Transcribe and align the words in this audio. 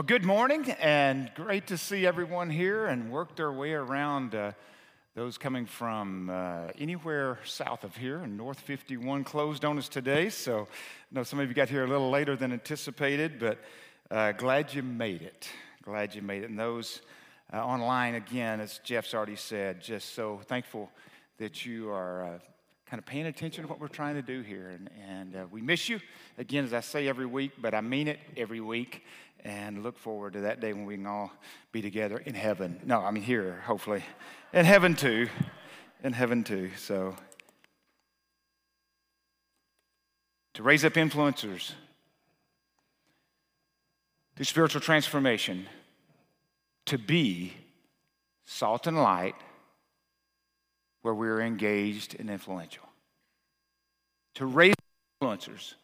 Well, 0.00 0.06
good 0.06 0.24
morning, 0.24 0.70
and 0.80 1.30
great 1.34 1.66
to 1.66 1.76
see 1.76 2.06
everyone 2.06 2.48
here 2.48 2.86
and 2.86 3.12
work 3.12 3.36
their 3.36 3.52
way 3.52 3.74
around. 3.74 4.34
Uh, 4.34 4.52
those 5.14 5.36
coming 5.36 5.66
from 5.66 6.30
uh, 6.30 6.68
anywhere 6.78 7.38
south 7.44 7.84
of 7.84 7.94
here, 7.96 8.20
and 8.20 8.34
North 8.34 8.58
51 8.60 9.24
closed 9.24 9.62
on 9.62 9.76
us 9.76 9.90
today. 9.90 10.30
So, 10.30 10.60
I 10.62 11.14
know 11.14 11.22
some 11.22 11.38
of 11.38 11.48
you 11.48 11.54
got 11.54 11.68
here 11.68 11.84
a 11.84 11.86
little 11.86 12.08
later 12.08 12.34
than 12.34 12.50
anticipated, 12.50 13.38
but 13.38 13.58
uh, 14.10 14.32
glad 14.32 14.72
you 14.72 14.82
made 14.82 15.20
it. 15.20 15.50
Glad 15.82 16.14
you 16.14 16.22
made 16.22 16.44
it. 16.44 16.48
And 16.48 16.58
those 16.58 17.02
uh, 17.52 17.58
online, 17.58 18.14
again, 18.14 18.60
as 18.60 18.80
Jeff's 18.82 19.12
already 19.12 19.36
said, 19.36 19.82
just 19.82 20.14
so 20.14 20.40
thankful 20.46 20.90
that 21.36 21.66
you 21.66 21.90
are 21.90 22.24
uh, 22.24 22.38
kind 22.86 22.98
of 22.98 23.04
paying 23.04 23.26
attention 23.26 23.64
to 23.64 23.68
what 23.68 23.78
we're 23.78 23.86
trying 23.86 24.14
to 24.14 24.22
do 24.22 24.40
here. 24.40 24.70
And, 24.70 24.90
and 25.06 25.36
uh, 25.36 25.44
we 25.50 25.60
miss 25.60 25.90
you, 25.90 26.00
again, 26.38 26.64
as 26.64 26.72
I 26.72 26.80
say 26.80 27.06
every 27.06 27.26
week, 27.26 27.52
but 27.60 27.74
I 27.74 27.82
mean 27.82 28.08
it 28.08 28.18
every 28.34 28.60
week 28.60 29.04
and 29.44 29.82
look 29.82 29.98
forward 29.98 30.34
to 30.34 30.40
that 30.42 30.60
day 30.60 30.72
when 30.72 30.86
we 30.86 30.96
can 30.96 31.06
all 31.06 31.32
be 31.72 31.82
together 31.82 32.18
in 32.18 32.34
heaven. 32.34 32.80
No, 32.84 33.00
I 33.00 33.10
mean 33.10 33.22
here, 33.22 33.62
hopefully. 33.64 34.04
In 34.52 34.64
heaven 34.64 34.94
too. 34.94 35.28
In 36.02 36.12
heaven 36.12 36.44
too. 36.44 36.70
So, 36.76 37.16
to 40.54 40.62
raise 40.62 40.84
up 40.84 40.94
influencers, 40.94 41.72
to 44.36 44.44
spiritual 44.44 44.80
transformation, 44.80 45.66
to 46.86 46.98
be 46.98 47.54
salt 48.44 48.86
and 48.86 48.96
light 48.96 49.34
where 51.02 51.14
we're 51.14 51.40
engaged 51.40 52.18
and 52.18 52.28
influential. 52.28 52.84
To 54.34 54.46
raise 54.46 54.74
influencers 55.22 55.74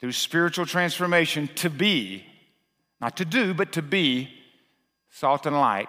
through 0.00 0.12
spiritual 0.12 0.66
transformation, 0.66 1.48
to 1.56 1.70
be 1.70 2.24
not 3.00 3.16
to 3.18 3.24
do, 3.24 3.54
but 3.54 3.72
to 3.72 3.82
be 3.82 4.30
salt 5.10 5.46
and 5.46 5.56
light 5.56 5.88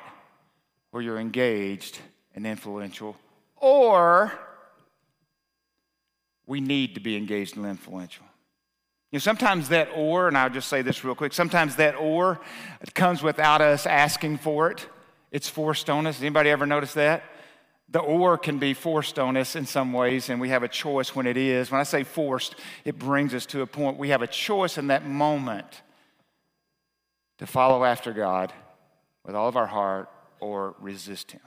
where 0.91 1.01
you're 1.01 1.19
engaged 1.19 1.99
and 2.35 2.45
influential. 2.45 3.15
Or 3.57 4.31
we 6.45 6.61
need 6.61 6.95
to 6.95 7.01
be 7.01 7.17
engaged 7.17 7.57
and 7.57 7.65
influential. 7.65 8.25
You 9.11 9.17
know, 9.17 9.21
sometimes 9.21 9.69
that 9.69 9.89
or, 9.95 10.27
and 10.27 10.37
I'll 10.37 10.49
just 10.49 10.67
say 10.67 10.81
this 10.81 11.03
real 11.03 11.15
quick, 11.15 11.33
sometimes 11.33 11.77
that 11.77 11.95
or 11.95 12.39
comes 12.93 13.23
without 13.23 13.61
us 13.61 13.85
asking 13.85 14.37
for 14.39 14.71
it. 14.71 14.87
It's 15.31 15.49
forced 15.49 15.89
on 15.89 16.07
us. 16.07 16.19
Anybody 16.21 16.49
ever 16.49 16.65
notice 16.65 16.93
that? 16.93 17.23
The 17.89 17.99
or 17.99 18.37
can 18.37 18.57
be 18.57 18.73
forced 18.73 19.19
on 19.19 19.37
us 19.37 19.55
in 19.55 19.65
some 19.65 19.93
ways, 19.93 20.29
and 20.29 20.41
we 20.41 20.49
have 20.49 20.63
a 20.63 20.67
choice 20.67 21.15
when 21.15 21.27
it 21.27 21.37
is. 21.37 21.71
When 21.71 21.79
I 21.79 21.83
say 21.83 22.03
forced, 22.03 22.55
it 22.83 22.97
brings 22.97 23.33
us 23.33 23.45
to 23.47 23.61
a 23.61 23.67
point 23.67 23.97
we 23.97 24.09
have 24.09 24.21
a 24.21 24.27
choice 24.27 24.77
in 24.77 24.87
that 24.87 25.05
moment 25.05 25.81
to 27.39 27.47
follow 27.47 27.83
after 27.83 28.13
God 28.13 28.53
with 29.25 29.35
all 29.35 29.47
of 29.47 29.57
our 29.57 29.67
heart 29.67 30.09
or 30.39 30.75
resist 30.79 31.31
Him. 31.31 31.41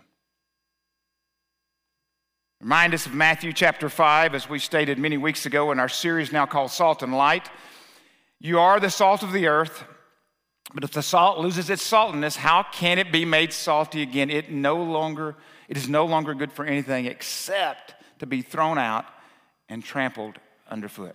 Remind 2.61 2.93
us 2.93 3.07
of 3.07 3.15
Matthew 3.15 3.53
chapter 3.53 3.89
5, 3.89 4.35
as 4.35 4.49
we 4.49 4.59
stated 4.59 4.99
many 4.99 5.17
weeks 5.17 5.47
ago 5.47 5.71
in 5.71 5.79
our 5.79 5.89
series 5.89 6.33
now 6.33 6.45
called 6.45 6.73
Salt 6.73 7.03
and 7.03 7.17
Light. 7.17 7.49
You 8.41 8.59
are 8.59 8.81
the 8.81 8.91
salt 8.91 9.23
of 9.23 9.33
the 9.33 9.47
earth, 9.47 9.85
but 10.75 10.83
if 10.83 10.91
the 10.91 11.03
salt 11.03 11.39
loses 11.39 11.71
its 11.71 11.89
saltiness, 11.89 12.37
how 12.37 12.65
can 12.65 12.99
it 12.99 13.13
be 13.13 13.25
made 13.25 13.53
salty 13.53 14.03
again? 14.03 14.29
It 14.29 14.51
no 14.51 14.83
longer 14.83 15.37
it 15.69 15.77
is 15.77 15.89
no 15.89 16.07
longer 16.07 16.35
good 16.35 16.51
for 16.51 16.65
anything 16.65 17.05
except 17.05 17.95
to 18.21 18.27
be 18.27 18.43
thrown 18.43 18.79
out 18.79 19.05
and 19.69 19.85
trampled 19.85 20.39
underfoot. 20.69 21.15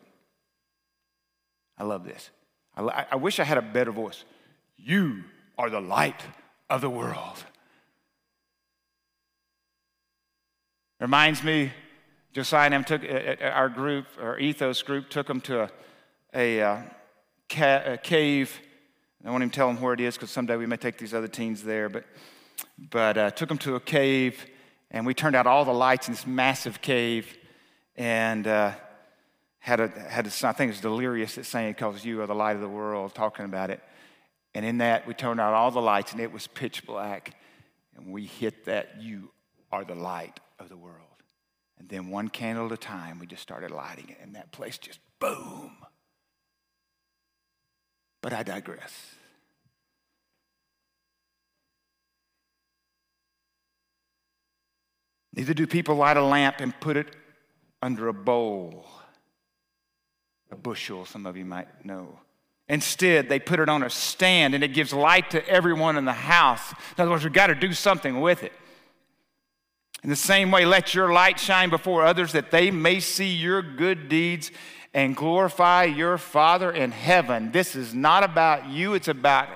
I 1.78 1.84
love 1.84 2.06
this. 2.06 2.30
I, 2.78 3.06
I 3.12 3.16
wish 3.16 3.40
I 3.40 3.44
had 3.44 3.58
a 3.58 3.64
better 3.64 3.92
voice. 3.92 4.24
You 4.86 5.24
are 5.58 5.70
the 5.70 5.80
light 5.80 6.22
of 6.70 6.82
the 6.82 6.90
world. 6.90 7.46
Reminds 11.00 11.42
me, 11.42 11.72
Josiah 12.34 12.66
and 12.66 12.74
him 12.74 12.84
took 12.84 13.02
uh, 13.04 13.08
uh, 13.08 13.50
our 13.50 13.70
group, 13.70 14.08
our 14.22 14.38
ethos 14.38 14.82
group, 14.82 15.10
took 15.10 15.28
them 15.28 15.40
to 15.42 15.70
a, 16.34 16.60
a, 16.60 16.62
uh, 16.62 16.82
a 17.58 17.98
cave. 17.98 18.60
I 19.24 19.30
won't 19.30 19.44
even 19.44 19.52
tell 19.52 19.68
them 19.68 19.80
where 19.80 19.94
it 19.94 20.02
is 20.02 20.16
because 20.16 20.32
someday 20.32 20.58
we 20.58 20.66
may 20.66 20.76
take 20.76 20.98
these 20.98 21.14
other 21.14 21.30
teens 21.30 21.64
there. 21.64 21.88
But, 21.88 22.04
but 22.92 23.18
uh, 23.18 23.32
took 23.32 23.48
them 23.48 23.60
to 23.60 23.76
a 23.76 23.80
cave, 23.80 24.46
and 24.92 25.06
we 25.06 25.14
turned 25.14 25.38
out 25.38 25.48
all 25.48 25.64
the 25.64 25.74
lights 25.74 26.10
in 26.10 26.14
this 26.14 26.28
massive 26.28 26.82
cave, 26.82 27.38
and 27.96 28.48
uh, 28.48 28.74
had 29.60 29.80
a 29.80 29.88
had 29.88 30.28
a, 30.28 30.48
I 30.48 30.52
think 30.52 30.72
it's 30.72 30.82
delirious 30.82 31.36
that 31.36 31.46
saying 31.46 31.74
because 31.74 32.04
you 32.04 32.22
are 32.22 32.28
the 32.28 32.36
light 32.36 32.56
of 32.58 32.62
the 32.62 32.68
world, 32.68 33.16
talking 33.16 33.46
about 33.46 33.70
it. 33.70 33.82
And 34.56 34.66
in 34.66 34.78
that, 34.80 35.08
we 35.08 35.14
turned 35.14 35.40
out 35.40 35.54
all 35.54 35.72
the 35.72 35.82
lights, 35.82 36.12
and 36.12 36.22
it 36.22 36.32
was 36.32 36.48
pitch 36.48 36.86
black. 36.86 37.36
And 37.96 38.12
we 38.12 38.26
hit 38.26 38.66
that, 38.66 39.02
you 39.02 39.32
are 39.72 39.84
the 39.84 39.96
light 39.96 40.40
of 40.60 40.70
the 40.70 40.78
world. 40.78 40.98
And 41.80 41.90
then, 41.90 42.10
one 42.10 42.30
candle 42.30 42.68
at 42.68 42.72
a 42.72 42.78
time, 42.78 43.20
we 43.20 43.26
just 43.26 43.42
started 43.42 43.72
lighting 43.72 44.10
it, 44.10 44.18
and 44.22 44.36
that 44.36 44.52
place 44.52 44.78
just 44.78 45.00
boom. 45.20 45.78
But 48.22 48.34
I 48.34 48.44
digress. 48.44 49.16
Neither 55.36 55.54
do 55.54 55.66
people 55.66 55.96
light 55.96 56.16
a 56.16 56.24
lamp 56.24 56.58
and 56.60 56.80
put 56.80 56.96
it 56.96 57.16
under 57.82 58.08
a 58.08 58.14
bowl, 58.14 58.86
a 60.52 60.56
bushel, 60.56 61.06
some 61.06 61.26
of 61.26 61.36
you 61.36 61.44
might 61.44 61.84
know. 61.84 62.20
Instead, 62.74 63.30
they 63.30 63.38
put 63.38 63.60
it 63.60 63.70
on 63.70 63.84
a 63.84 63.90
stand 63.90 64.56
and 64.56 64.64
it 64.64 64.70
gives 64.70 64.92
light 64.92 65.30
to 65.30 65.48
everyone 65.48 65.96
in 65.96 66.06
the 66.06 66.12
house. 66.12 66.72
In 66.72 67.04
other 67.04 67.12
words, 67.12 67.24
we've 67.24 67.32
got 67.32 67.48
to 67.48 67.56
do 67.56 67.72
something 67.72 68.20
with 68.20 68.42
it. 68.42 68.52
In 70.04 70.10
the 70.10 70.16
same 70.16 70.50
way, 70.50 70.66
let 70.66 70.96
your 70.96 71.14
light 71.14 71.40
shine 71.40 71.70
before 71.70 72.04
others 72.04 72.32
that 72.32 72.50
they 72.50 72.72
may 72.72 73.00
see 73.00 73.32
your 73.32 73.62
good 73.62 74.10
deeds 74.10 74.50
and 74.92 75.16
glorify 75.16 75.84
your 75.84 76.18
Father 76.18 76.72
in 76.72 76.90
heaven. 76.90 77.52
This 77.52 77.76
is 77.76 77.94
not 77.94 78.24
about 78.24 78.68
you, 78.68 78.96
it's 78.96 79.08
about 79.08 79.50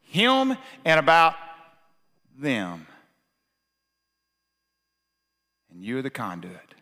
Him 0.00 0.56
and 0.84 0.98
about 0.98 1.36
them. 2.36 2.88
And 5.70 5.84
you're 5.84 6.02
the 6.02 6.10
conduit. 6.10 6.74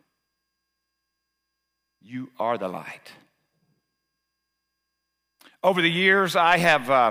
You 2.01 2.31
are 2.39 2.57
the 2.57 2.69
light. 2.69 3.13
Over 5.67 5.83
the 5.83 5.91
years, 5.91 6.37
I 6.37 6.59
have, 6.59 6.89
uh, 6.89 7.11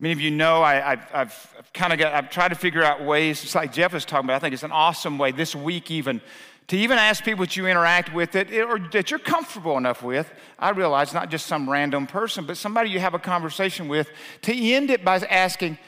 many 0.00 0.12
of 0.12 0.20
you 0.20 0.30
know, 0.30 0.62
I, 0.62 0.74
have 0.74 1.10
I've 1.14 1.72
kind 1.72 1.94
of 1.94 1.98
got, 1.98 2.12
I've 2.12 2.28
tried 2.28 2.50
to 2.50 2.54
figure 2.54 2.82
out 2.82 3.02
ways, 3.02 3.40
just 3.40 3.54
like 3.54 3.72
Jeff 3.72 3.94
was 3.94 4.04
talking 4.04 4.26
about, 4.26 4.36
I 4.36 4.38
think 4.40 4.52
it's 4.52 4.64
an 4.64 4.70
awesome 4.70 5.16
way 5.16 5.32
this 5.32 5.54
week 5.56 5.90
even, 5.90 6.20
to 6.66 6.76
even 6.76 6.98
ask 6.98 7.24
people 7.24 7.46
that 7.46 7.56
you 7.56 7.66
interact 7.66 8.12
with 8.12 8.32
that, 8.32 8.52
or 8.52 8.78
that 8.92 9.10
you're 9.10 9.18
comfortable 9.18 9.78
enough 9.78 10.02
with. 10.02 10.30
I 10.58 10.72
realize 10.72 11.14
not 11.14 11.30
just 11.30 11.46
some 11.46 11.70
random 11.70 12.06
person, 12.06 12.44
but 12.44 12.58
somebody 12.58 12.90
you 12.90 13.00
have 13.00 13.14
a 13.14 13.18
conversation 13.18 13.88
with, 13.88 14.10
to 14.42 14.54
end 14.54 14.90
it 14.90 15.02
by 15.02 15.20
asking, 15.20 15.78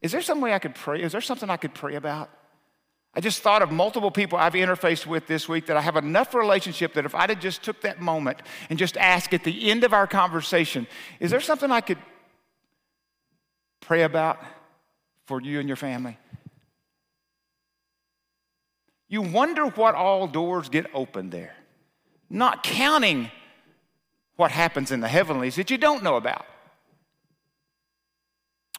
is 0.00 0.12
there 0.12 0.22
some 0.22 0.40
way 0.40 0.54
I 0.54 0.60
could 0.60 0.74
pray? 0.74 1.02
Is 1.02 1.12
there 1.12 1.20
something 1.20 1.50
I 1.50 1.58
could 1.58 1.74
pray 1.74 1.96
about? 1.96 2.30
I 3.16 3.20
just 3.20 3.42
thought 3.42 3.62
of 3.62 3.70
multiple 3.70 4.10
people 4.10 4.38
I've 4.38 4.54
interfaced 4.54 5.06
with 5.06 5.26
this 5.26 5.48
week 5.48 5.66
that 5.66 5.76
I 5.76 5.80
have 5.80 5.96
enough 5.96 6.34
relationship 6.34 6.94
that 6.94 7.04
if 7.04 7.14
I'd 7.14 7.40
just 7.40 7.62
took 7.62 7.80
that 7.82 8.00
moment 8.00 8.42
and 8.68 8.78
just 8.78 8.96
asked 8.96 9.32
at 9.32 9.44
the 9.44 9.70
end 9.70 9.84
of 9.84 9.92
our 9.92 10.06
conversation, 10.06 10.86
is 11.20 11.30
there 11.30 11.40
something 11.40 11.70
I 11.70 11.80
could 11.80 11.98
pray 13.80 14.02
about 14.02 14.38
for 15.26 15.40
you 15.40 15.60
and 15.60 15.68
your 15.68 15.76
family? 15.76 16.18
You 19.08 19.22
wonder 19.22 19.66
what 19.66 19.94
all 19.94 20.26
doors 20.26 20.68
get 20.68 20.86
opened 20.92 21.30
there, 21.30 21.54
not 22.28 22.64
counting 22.64 23.30
what 24.34 24.50
happens 24.50 24.90
in 24.90 25.00
the 25.00 25.08
heavenlies 25.08 25.54
that 25.54 25.70
you 25.70 25.78
don't 25.78 26.02
know 26.02 26.16
about. 26.16 26.46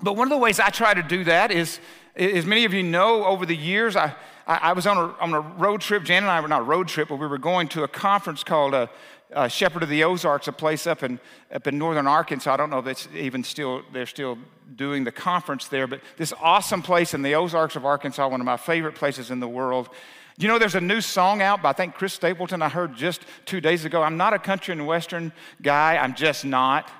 But 0.01 0.18
one 0.18 0.27
of 0.27 0.31
the 0.31 0.38
ways 0.38 0.59
I 0.59 0.71
try 0.71 0.94
to 0.94 1.04
do 1.04 1.24
that 1.24 1.51
is 1.51 1.80
as 2.15 2.45
many 2.45 2.65
of 2.65 2.74
you 2.74 2.83
know, 2.83 3.25
over 3.25 3.45
the 3.45 3.56
years, 3.56 3.95
I, 3.95 4.13
I, 4.47 4.74
was 4.74 4.86
on 4.86 4.97
a, 4.97 5.15
on 5.19 5.33
a 5.33 5.39
road 5.42 5.81
trip. 5.81 6.03
Jan 6.03 6.24
and 6.24 6.31
I 6.31 6.39
were 6.39 6.47
not 6.47 6.62
a 6.62 6.65
road 6.65 6.88
trip, 6.88 7.09
but 7.09 7.15
we 7.15 7.25
were 7.25 7.39
going 7.39 7.68
to 7.69 7.83
a 7.83 7.88
conference 7.88 8.44
called 8.44 8.75
uh, 8.75 8.88
uh, 9.33 9.47
Shepherd 9.47 9.83
of 9.83 9.89
the 9.89 10.03
Ozarks, 10.03 10.47
a 10.47 10.51
place 10.51 10.86
up 10.86 11.03
in, 11.03 11.19
up 11.51 11.65
in 11.65 11.77
northern 11.77 12.06
Arkansas. 12.06 12.53
I 12.53 12.57
don't 12.57 12.69
know 12.69 12.80
if 12.80 12.88
it's 12.88 13.07
even 13.15 13.44
still, 13.44 13.81
they're 13.92 14.06
still 14.06 14.38
doing 14.75 15.03
the 15.03 15.12
conference 15.12 15.68
there, 15.68 15.88
but 15.88 16.01
this 16.18 16.33
awesome 16.39 16.81
place 16.81 17.13
in 17.13 17.21
the 17.21 17.36
Ozarks 17.36 17.75
of 17.75 17.86
Arkansas, 17.86 18.27
one 18.27 18.39
of 18.39 18.45
my 18.45 18.57
favorite 18.57 18.95
places 18.95 19.31
in 19.31 19.39
the 19.39 19.47
world. 19.47 19.89
You 20.38 20.47
know, 20.47 20.59
there's 20.59 20.75
a 20.75 20.81
new 20.81 21.01
song 21.01 21.42
out 21.42 21.62
by, 21.62 21.69
I 21.69 21.74
think, 21.74 21.95
Chris 21.95 22.13
Stapleton, 22.13 22.62
I 22.62 22.69
heard 22.69 22.95
just 22.95 23.21
two 23.45 23.62
days 23.62 23.86
ago. 23.86 24.03
I'm 24.03 24.18
not 24.18 24.33
a 24.33 24.39
country 24.39 24.74
and 24.74 24.86
western 24.86 25.31
guy, 25.62 25.97
I'm 25.97 26.13
just 26.13 26.45
not. 26.45 26.92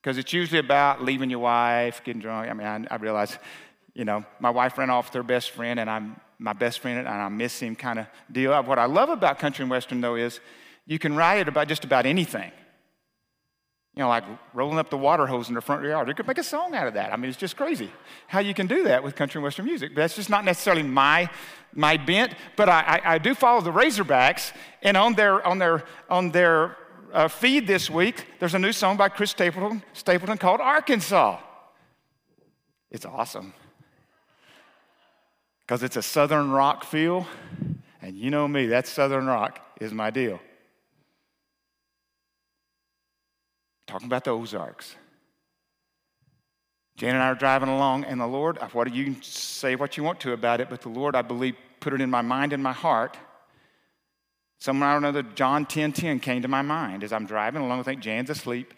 Because 0.00 0.18
it's 0.18 0.32
usually 0.32 0.58
about 0.58 1.02
leaving 1.02 1.30
your 1.30 1.38
wife, 1.38 2.02
getting 2.02 2.20
drunk. 2.20 2.50
I 2.50 2.54
mean, 2.54 2.66
I, 2.66 2.94
I, 2.94 2.96
realize, 2.96 3.38
you 3.94 4.04
know, 4.04 4.24
my 4.40 4.50
wife 4.50 4.78
ran 4.78 4.90
off 4.90 5.06
with 5.06 5.14
her 5.14 5.22
best 5.22 5.50
friend, 5.50 5.78
and 5.78 5.90
I'm 5.90 6.20
my 6.38 6.52
best 6.52 6.80
friend, 6.80 6.98
and 6.98 7.08
I 7.08 7.28
miss 7.28 7.60
him 7.60 7.76
kind 7.76 8.00
of 8.00 8.06
deal. 8.30 8.60
What 8.62 8.78
I 8.78 8.86
love 8.86 9.10
about 9.10 9.38
country 9.38 9.62
and 9.62 9.70
western, 9.70 10.00
though, 10.00 10.16
is 10.16 10.40
you 10.86 10.98
can 10.98 11.14
write 11.14 11.38
it 11.38 11.48
about 11.48 11.68
just 11.68 11.84
about 11.84 12.04
anything. 12.04 12.50
You 13.94 14.02
know, 14.02 14.08
like 14.08 14.24
rolling 14.54 14.78
up 14.78 14.88
the 14.88 14.96
water 14.96 15.26
hose 15.26 15.48
in 15.48 15.54
the 15.54 15.60
front 15.60 15.84
yard. 15.84 16.08
You 16.08 16.14
could 16.14 16.26
make 16.26 16.38
a 16.38 16.42
song 16.42 16.74
out 16.74 16.86
of 16.86 16.94
that. 16.94 17.12
I 17.12 17.16
mean, 17.16 17.28
it's 17.28 17.38
just 17.38 17.56
crazy 17.56 17.90
how 18.26 18.40
you 18.40 18.54
can 18.54 18.66
do 18.66 18.84
that 18.84 19.04
with 19.04 19.14
country 19.14 19.38
and 19.38 19.44
western 19.44 19.66
music. 19.66 19.94
But 19.94 20.00
that's 20.00 20.16
just 20.16 20.30
not 20.30 20.46
necessarily 20.46 20.82
my, 20.82 21.28
my 21.74 21.98
bent. 21.98 22.34
But 22.56 22.70
I, 22.70 22.80
I, 23.04 23.14
I 23.14 23.18
do 23.18 23.34
follow 23.34 23.60
the 23.60 23.70
Razorbacks, 23.70 24.52
and 24.82 24.96
on 24.96 25.12
their, 25.12 25.46
on 25.46 25.58
their, 25.58 25.84
on 26.08 26.30
their 26.30 26.78
uh, 27.12 27.28
feed 27.28 27.66
this 27.66 27.90
week, 27.90 28.24
there's 28.40 28.54
a 28.54 28.58
new 28.58 28.72
song 28.72 28.96
by 28.96 29.10
Chris 29.10 29.30
Stapleton, 29.30 29.82
Stapleton 29.92 30.38
called 30.38 30.62
Arkansas. 30.62 31.38
It's 32.90 33.04
awesome 33.04 33.52
because 35.66 35.82
it's 35.82 35.96
a 35.96 36.02
southern 36.02 36.50
rock 36.50 36.84
feel, 36.84 37.26
and 38.00 38.16
you 38.16 38.30
know 38.30 38.48
me, 38.48 38.66
that 38.66 38.86
southern 38.86 39.26
rock 39.26 39.60
is 39.80 39.92
my 39.92 40.10
deal. 40.10 40.40
Talking 43.86 44.06
about 44.06 44.24
the 44.24 44.30
Ozarks. 44.30 44.96
Jan 46.96 47.14
and 47.14 47.22
I 47.22 47.28
are 47.28 47.34
driving 47.34 47.68
along, 47.68 48.04
and 48.04 48.20
the 48.20 48.26
Lord, 48.26 48.58
uh, 48.58 48.68
what 48.68 48.86
do 48.86 48.94
you 48.94 49.16
say 49.22 49.76
what 49.76 49.96
you 49.96 50.02
want 50.02 50.20
to 50.20 50.32
about 50.32 50.60
it, 50.60 50.68
but 50.68 50.82
the 50.82 50.88
Lord, 50.88 51.16
I 51.16 51.22
believe, 51.22 51.56
put 51.80 51.92
it 51.92 52.00
in 52.00 52.10
my 52.10 52.22
mind 52.22 52.52
and 52.52 52.62
my 52.62 52.72
heart. 52.72 53.16
Somewhere 54.58 54.94
or 54.94 54.98
another, 54.98 55.22
John 55.22 55.66
10 55.66 55.92
10 55.92 56.20
came 56.20 56.42
to 56.42 56.48
my 56.48 56.62
mind 56.62 57.02
as 57.02 57.12
I'm 57.12 57.26
driving 57.26 57.62
along. 57.62 57.80
I 57.80 57.82
think 57.82 58.00
Jan's 58.00 58.30
asleep, 58.30 58.74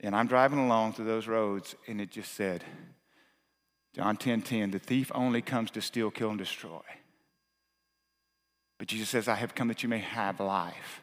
and 0.00 0.16
I'm 0.16 0.26
driving 0.26 0.58
along 0.58 0.94
through 0.94 1.04
those 1.04 1.28
roads, 1.28 1.76
and 1.86 2.00
it 2.00 2.10
just 2.10 2.32
said, 2.34 2.64
John 3.94 4.16
10 4.16 4.42
10, 4.42 4.70
the 4.70 4.78
thief 4.78 5.10
only 5.14 5.42
comes 5.42 5.70
to 5.72 5.82
steal, 5.82 6.10
kill, 6.10 6.30
and 6.30 6.38
destroy. 6.38 6.80
But 8.78 8.88
Jesus 8.88 9.10
says, 9.10 9.28
I 9.28 9.34
have 9.34 9.54
come 9.54 9.68
that 9.68 9.82
you 9.82 9.88
may 9.88 9.98
have 9.98 10.40
life 10.40 11.02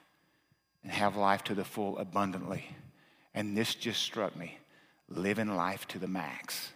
and 0.84 0.92
have 0.92 1.16
life 1.16 1.44
to 1.45 1.56
the 1.56 1.66
full 1.66 1.98
abundantly. 1.98 2.66
And 3.34 3.56
this 3.56 3.75
just 3.75 4.01
struck 4.01 4.36
me 4.36 4.57
living 5.10 5.56
life 5.56 5.88
to 5.89 6.00
the 6.00 6.07
max. 6.07 6.72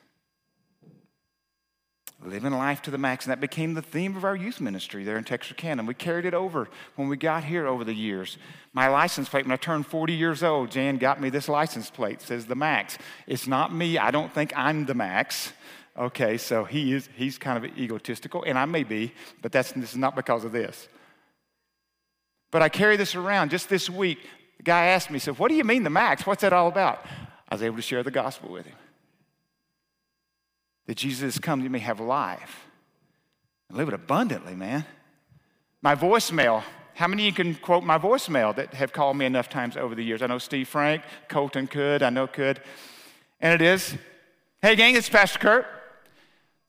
Living 2.23 2.51
life 2.51 2.83
to 2.83 2.91
the 2.91 2.99
max. 2.99 3.25
And 3.25 3.31
that 3.31 3.41
became 3.41 3.73
the 3.73 3.81
theme 3.81 4.15
of 4.15 4.23
our 4.23 4.35
youth 4.35 4.61
ministry 4.61 5.03
there 5.03 5.17
in 5.17 5.23
Texarkana. 5.23 5.83
We 5.83 5.95
carried 5.95 6.25
it 6.25 6.35
over 6.35 6.69
when 6.95 7.07
we 7.07 7.17
got 7.17 7.45
here 7.45 7.65
over 7.65 7.83
the 7.83 7.95
years. 7.95 8.37
My 8.73 8.87
license 8.89 9.27
plate, 9.27 9.45
when 9.45 9.51
I 9.51 9.55
turned 9.55 9.87
40 9.87 10.13
years 10.13 10.43
old, 10.43 10.69
Jan 10.69 10.97
got 10.97 11.19
me 11.19 11.31
this 11.31 11.49
license 11.49 11.89
plate, 11.89 12.21
says 12.21 12.45
the 12.45 12.53
max. 12.53 12.99
It's 13.25 13.47
not 13.47 13.73
me. 13.73 13.97
I 13.97 14.11
don't 14.11 14.31
think 14.31 14.53
I'm 14.55 14.85
the 14.85 14.93
max. 14.93 15.53
Okay, 16.01 16.39
so 16.39 16.63
he 16.63 16.94
is 16.94 17.07
he's 17.15 17.38
kind 17.38 17.63
of 17.63 17.77
egotistical, 17.77 18.44
and 18.44 18.57
I 18.57 18.65
may 18.65 18.83
be, 18.83 19.13
but 19.44 19.51
that's 19.51 19.71
this 19.74 19.92
is 19.92 19.98
not 19.98 20.15
because 20.15 20.44
of 20.44 20.51
this. 20.51 20.88
But 22.50 22.63
I 22.63 22.69
carry 22.69 22.98
this 22.98 23.13
around 23.13 23.51
just 23.51 23.69
this 23.69 23.88
week. 23.88 24.18
The 24.57 24.63
guy 24.63 24.88
asked 24.88 25.12
me, 25.12 25.19
said, 25.19 25.38
What 25.38 25.50
do 25.50 25.56
you 25.56 25.63
mean 25.63 25.83
the 25.83 25.92
max? 25.92 26.25
What's 26.25 26.42
that 26.42 26.53
all 26.53 26.68
about? 26.68 27.06
I 27.48 27.53
was 27.53 27.62
able 27.62 27.75
to 27.75 27.83
share 27.83 28.01
the 28.01 28.12
gospel 28.12 28.51
with 28.51 28.65
him. 28.65 28.75
That 30.88 30.98
Jesus 30.98 31.36
has 31.36 31.39
come, 31.39 31.62
you 31.62 31.69
may 31.69 31.80
have 31.80 32.00
life. 32.00 32.65
And 33.69 33.77
live 33.77 33.88
it 33.88 33.94
abundantly, 33.94 34.56
man. 34.56 34.86
My 35.83 35.95
voicemail, 35.95 36.63
how 36.95 37.07
many 37.07 37.27
of 37.27 37.38
you 37.38 37.44
can 37.44 37.56
quote 37.62 37.83
my 37.83 38.00
voicemail 38.00 38.56
that 38.56 38.74
have 38.74 38.92
called 38.92 39.18
me 39.18 39.25
enough 39.25 39.50
times 39.50 39.77
over 39.77 39.94
the 39.94 40.03
years? 40.03 40.24
I 40.24 40.27
know 40.27 40.39
Steve 40.39 40.68
Frank, 40.68 41.03
Colton 41.30 41.68
could, 41.68 42.01
I 42.01 42.09
know 42.09 42.25
could. 42.25 42.59
And 43.39 43.53
it 43.53 43.63
is, 43.63 43.95
hey 44.63 44.75
gang, 44.75 44.95
it's 44.95 45.07
Pastor 45.07 45.38
Kurt. 45.38 45.80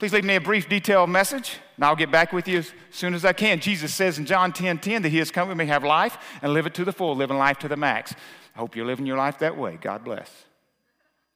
Please 0.02 0.12
leave 0.12 0.24
me 0.24 0.34
a 0.34 0.40
brief, 0.40 0.68
detailed 0.68 1.10
message, 1.10 1.58
and 1.76 1.84
I'll 1.84 1.94
get 1.94 2.10
back 2.10 2.32
with 2.32 2.48
you 2.48 2.58
as 2.58 2.72
soon 2.90 3.14
as 3.14 3.24
I 3.24 3.32
can. 3.32 3.60
Jesus 3.60 3.94
says 3.94 4.18
in 4.18 4.26
John 4.26 4.52
10 4.52 4.78
10 4.78 5.02
that 5.02 5.10
He 5.10 5.18
has 5.18 5.30
come 5.30 5.48
we 5.48 5.54
may 5.54 5.66
have 5.66 5.84
life 5.84 6.18
and 6.42 6.52
live 6.52 6.66
it 6.66 6.74
to 6.74 6.84
the 6.84 6.92
full, 6.92 7.14
living 7.14 7.38
life 7.38 7.60
to 7.60 7.68
the 7.68 7.76
max. 7.76 8.12
I 8.56 8.58
hope 8.58 8.74
you're 8.74 8.84
living 8.84 9.06
your 9.06 9.16
life 9.16 9.38
that 9.38 9.56
way. 9.56 9.78
God 9.80 10.02
bless. 10.02 10.28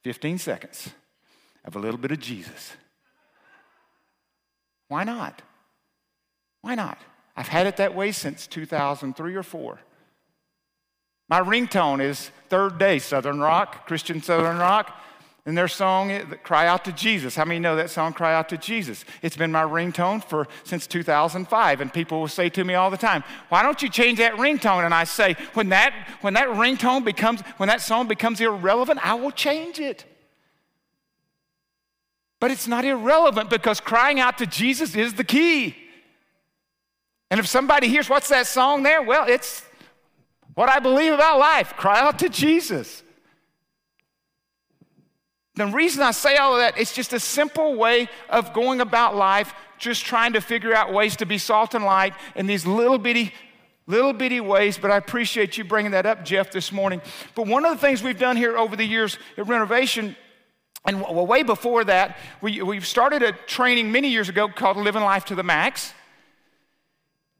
15 0.03 0.37
seconds 0.39 0.89
of 1.63 1.77
a 1.77 1.79
little 1.79 1.97
bit 1.97 2.11
of 2.11 2.19
Jesus. 2.19 2.73
Why 4.89 5.05
not? 5.05 5.41
Why 6.59 6.75
not? 6.75 6.97
I've 7.37 7.47
had 7.47 7.67
it 7.67 7.77
that 7.77 7.95
way 7.95 8.11
since 8.11 8.47
2003 8.47 9.33
or 9.33 9.43
4. 9.43 9.79
My 11.29 11.39
ringtone 11.39 12.01
is 12.01 12.31
Third 12.49 12.77
Day 12.77 12.99
Southern 12.99 13.39
Rock, 13.39 13.87
Christian 13.87 14.21
Southern 14.21 14.57
Rock 14.57 14.93
and 15.47 15.57
their 15.57 15.69
song, 15.69 16.11
eh, 16.11 16.23
Cry 16.43 16.67
Out 16.67 16.83
to 16.83 16.91
Jesus. 16.91 17.37
How 17.37 17.45
many 17.45 17.57
know 17.57 17.77
that 17.77 17.89
song, 17.89 18.11
Cry 18.11 18.35
Out 18.35 18.49
to 18.49 18.57
Jesus? 18.57 19.05
It's 19.21 19.37
been 19.37 19.51
my 19.51 19.63
ringtone 19.63 20.21
for 20.21 20.45
since 20.65 20.85
2005, 20.85 21.79
and 21.79 21.91
people 21.91 22.19
will 22.19 22.27
say 22.27 22.49
to 22.49 22.65
me 22.65 22.73
all 22.73 22.91
the 22.91 22.97
time, 22.97 23.23
Why 23.47 23.63
don't 23.63 23.81
you 23.81 23.87
change 23.87 24.17
that 24.17 24.33
ringtone? 24.33 24.83
And 24.83 24.93
I 24.93 25.05
say, 25.05 25.37
When 25.53 25.69
that, 25.69 25.93
when 26.19 26.33
that 26.33 26.49
ringtone 26.49 27.05
becomes, 27.05 27.39
when 27.55 27.67
that 27.67 27.79
song 27.79 28.09
becomes 28.09 28.41
irrelevant, 28.41 28.99
I 29.01 29.13
will 29.13 29.31
change 29.31 29.79
it. 29.79 30.03
But 32.41 32.51
it's 32.51 32.67
not 32.67 32.83
irrelevant 32.83 33.49
because 33.49 33.79
crying 33.79 34.19
out 34.19 34.37
to 34.39 34.45
Jesus 34.45 34.97
is 34.97 35.13
the 35.13 35.23
key. 35.23 35.77
And 37.31 37.39
if 37.39 37.47
somebody 37.47 37.87
hears, 37.87 38.09
What's 38.09 38.27
that 38.27 38.47
song 38.47 38.83
there? 38.83 39.01
Well, 39.01 39.25
it's 39.29 39.63
what 40.55 40.67
I 40.67 40.79
believe 40.79 41.13
about 41.13 41.39
life. 41.39 41.73
Cry 41.77 42.01
out 42.01 42.19
to 42.19 42.27
Jesus. 42.27 43.01
The 45.57 45.65
reason 45.65 46.03
I 46.03 46.11
say 46.11 46.37
all 46.37 46.53
of 46.53 46.59
that, 46.59 46.77
it's 46.77 46.93
just 46.93 47.13
a 47.13 47.19
simple 47.19 47.75
way 47.75 48.09
of 48.29 48.53
going 48.53 48.79
about 48.79 49.15
life, 49.15 49.55
just 49.79 50.05
trying 50.05 50.33
to 50.33 50.41
figure 50.41 50.71
out 50.71 50.93
ways 50.93 51.15
to 51.17 51.25
be 51.25 51.39
salt 51.39 51.73
and 51.73 51.83
light 51.83 52.13
in 52.35 52.45
these 52.45 52.67
little 52.67 52.99
bitty, 52.99 53.33
little 53.87 54.13
bitty 54.13 54.39
ways. 54.39 54.77
But 54.77 54.91
I 54.91 54.97
appreciate 54.97 55.57
you 55.57 55.63
bringing 55.63 55.93
that 55.93 56.05
up, 56.05 56.23
Jeff, 56.23 56.51
this 56.51 56.71
morning. 56.71 57.01
But 57.33 57.47
one 57.47 57.65
of 57.65 57.71
the 57.71 57.79
things 57.79 58.03
we've 58.03 58.19
done 58.19 58.37
here 58.37 58.55
over 58.55 58.75
the 58.75 58.85
years 58.85 59.17
at 59.35 59.47
Renovation, 59.47 60.15
and 60.85 61.01
well, 61.01 61.25
way 61.25 61.41
before 61.41 61.83
that, 61.85 62.19
we, 62.39 62.61
we 62.61 62.79
started 62.79 63.23
a 63.23 63.31
training 63.31 63.91
many 63.91 64.09
years 64.09 64.29
ago 64.29 64.47
called 64.47 64.77
Living 64.77 65.03
Life 65.03 65.25
to 65.25 65.35
the 65.35 65.43
Max. 65.43 65.91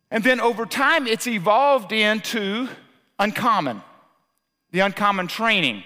And 0.09 0.23
then 0.23 0.39
over 0.39 0.65
time, 0.65 1.05
it's 1.05 1.27
evolved 1.27 1.91
into 1.91 2.67
Uncommon, 3.19 3.83
the 4.71 4.79
Uncommon 4.79 5.27
training. 5.27 5.83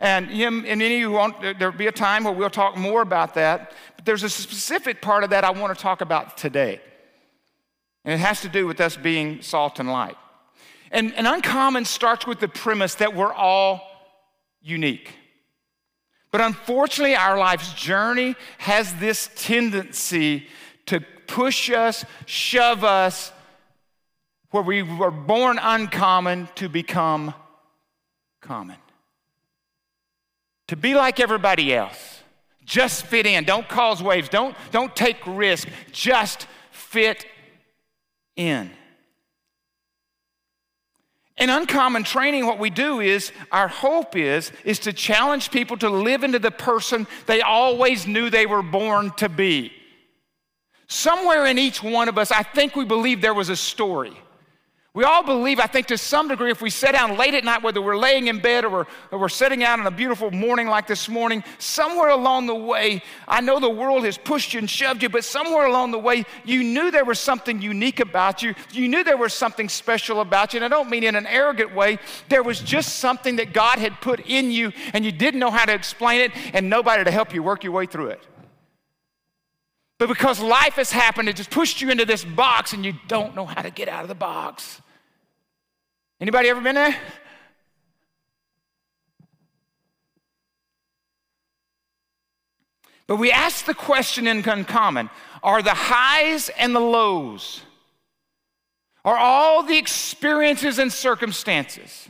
And, 0.00 0.30
him, 0.30 0.64
and 0.66 0.80
any 0.80 0.98
you 0.98 1.10
want, 1.10 1.40
there'll 1.40 1.72
be 1.72 1.88
a 1.88 1.92
time 1.92 2.24
where 2.24 2.32
we'll 2.32 2.50
talk 2.50 2.76
more 2.76 3.02
about 3.02 3.34
that. 3.34 3.72
But 3.96 4.04
there's 4.04 4.22
a 4.22 4.30
specific 4.30 5.02
part 5.02 5.24
of 5.24 5.30
that 5.30 5.44
I 5.44 5.50
want 5.50 5.76
to 5.76 5.82
talk 5.82 6.00
about 6.00 6.36
today. 6.36 6.80
And 8.04 8.14
it 8.14 8.18
has 8.18 8.40
to 8.42 8.48
do 8.48 8.66
with 8.66 8.80
us 8.80 8.96
being 8.96 9.42
salt 9.42 9.80
and 9.80 9.90
light. 9.90 10.16
And, 10.90 11.12
and 11.14 11.26
uncommon 11.26 11.84
starts 11.84 12.26
with 12.26 12.38
the 12.38 12.48
premise 12.48 12.94
that 12.96 13.14
we're 13.14 13.32
all 13.32 13.82
unique. 14.62 15.12
But 16.30 16.42
unfortunately, 16.42 17.16
our 17.16 17.36
life's 17.36 17.72
journey 17.74 18.36
has 18.58 18.94
this 18.94 19.28
tendency 19.34 20.46
to 20.86 21.00
push 21.26 21.70
us, 21.70 22.04
shove 22.24 22.84
us, 22.84 23.32
where 24.50 24.62
we 24.62 24.82
were 24.82 25.10
born 25.10 25.58
uncommon 25.60 26.48
to 26.54 26.68
become 26.68 27.34
common 28.40 28.76
to 30.68 30.76
be 30.76 30.94
like 30.94 31.20
everybody 31.20 31.74
else. 31.74 32.22
Just 32.64 33.06
fit 33.06 33.26
in. 33.26 33.44
Don't 33.44 33.68
cause 33.68 34.02
waves. 34.02 34.28
Don't, 34.28 34.54
don't 34.70 34.94
take 34.94 35.16
risk. 35.26 35.68
Just 35.90 36.46
fit 36.70 37.26
in. 38.36 38.70
In 41.38 41.50
uncommon 41.50 42.02
training, 42.02 42.46
what 42.46 42.58
we 42.58 42.68
do 42.68 43.00
is 43.00 43.32
our 43.52 43.68
hope 43.68 44.16
is, 44.16 44.52
is 44.64 44.80
to 44.80 44.92
challenge 44.92 45.50
people 45.50 45.76
to 45.78 45.88
live 45.88 46.24
into 46.24 46.38
the 46.38 46.50
person 46.50 47.06
they 47.26 47.40
always 47.42 48.06
knew 48.06 48.28
they 48.28 48.46
were 48.46 48.62
born 48.62 49.12
to 49.16 49.28
be. 49.28 49.72
Somewhere 50.88 51.46
in 51.46 51.58
each 51.58 51.82
one 51.82 52.08
of 52.08 52.18
us, 52.18 52.32
I 52.32 52.42
think 52.42 52.74
we 52.74 52.84
believe 52.84 53.20
there 53.20 53.34
was 53.34 53.50
a 53.50 53.56
story. 53.56 54.16
We 54.98 55.04
all 55.04 55.22
believe, 55.22 55.60
I 55.60 55.68
think, 55.68 55.86
to 55.86 55.96
some 55.96 56.26
degree, 56.26 56.50
if 56.50 56.60
we 56.60 56.70
sit 56.70 56.90
down 56.90 57.16
late 57.16 57.32
at 57.32 57.44
night, 57.44 57.62
whether 57.62 57.80
we're 57.80 57.96
laying 57.96 58.26
in 58.26 58.40
bed 58.40 58.64
or 58.64 58.68
we're, 58.70 58.86
or 59.12 59.20
we're 59.20 59.28
sitting 59.28 59.62
out 59.62 59.78
on 59.78 59.86
a 59.86 59.92
beautiful 59.92 60.32
morning 60.32 60.66
like 60.66 60.88
this 60.88 61.08
morning, 61.08 61.44
somewhere 61.58 62.08
along 62.08 62.48
the 62.48 62.54
way, 62.56 63.04
I 63.28 63.40
know 63.40 63.60
the 63.60 63.70
world 63.70 64.04
has 64.06 64.18
pushed 64.18 64.54
you 64.54 64.58
and 64.58 64.68
shoved 64.68 65.04
you, 65.04 65.08
but 65.08 65.22
somewhere 65.22 65.66
along 65.66 65.92
the 65.92 66.00
way, 66.00 66.24
you 66.44 66.64
knew 66.64 66.90
there 66.90 67.04
was 67.04 67.20
something 67.20 67.62
unique 67.62 68.00
about 68.00 68.42
you. 68.42 68.56
You 68.72 68.88
knew 68.88 69.04
there 69.04 69.16
was 69.16 69.32
something 69.32 69.68
special 69.68 70.20
about 70.20 70.52
you. 70.52 70.58
And 70.58 70.64
I 70.64 70.68
don't 70.68 70.90
mean 70.90 71.04
in 71.04 71.14
an 71.14 71.28
arrogant 71.28 71.72
way, 71.72 72.00
there 72.28 72.42
was 72.42 72.58
just 72.58 72.96
something 72.96 73.36
that 73.36 73.52
God 73.52 73.78
had 73.78 74.00
put 74.00 74.18
in 74.26 74.50
you, 74.50 74.72
and 74.92 75.04
you 75.04 75.12
didn't 75.12 75.38
know 75.38 75.52
how 75.52 75.64
to 75.64 75.74
explain 75.74 76.22
it, 76.22 76.32
and 76.52 76.68
nobody 76.68 77.04
to 77.04 77.12
help 77.12 77.32
you 77.32 77.40
work 77.40 77.62
your 77.62 77.72
way 77.72 77.86
through 77.86 78.08
it. 78.08 78.26
But 79.98 80.08
because 80.08 80.40
life 80.40 80.74
has 80.74 80.90
happened, 80.90 81.28
it 81.28 81.36
just 81.36 81.50
pushed 81.50 81.80
you 81.80 81.88
into 81.88 82.04
this 82.04 82.24
box, 82.24 82.72
and 82.72 82.84
you 82.84 82.94
don't 83.06 83.36
know 83.36 83.46
how 83.46 83.62
to 83.62 83.70
get 83.70 83.88
out 83.88 84.02
of 84.02 84.08
the 84.08 84.16
box. 84.16 84.82
Anybody 86.20 86.48
ever 86.48 86.60
been 86.60 86.74
there? 86.74 86.96
But 93.06 93.16
we 93.16 93.32
ask 93.32 93.64
the 93.64 93.74
question 93.74 94.26
in 94.26 94.46
uncommon 94.46 95.10
are 95.42 95.62
the 95.62 95.74
highs 95.74 96.50
and 96.50 96.74
the 96.74 96.80
lows, 96.80 97.62
are 99.04 99.16
all 99.16 99.62
the 99.62 99.78
experiences 99.78 100.78
and 100.78 100.92
circumstances, 100.92 102.08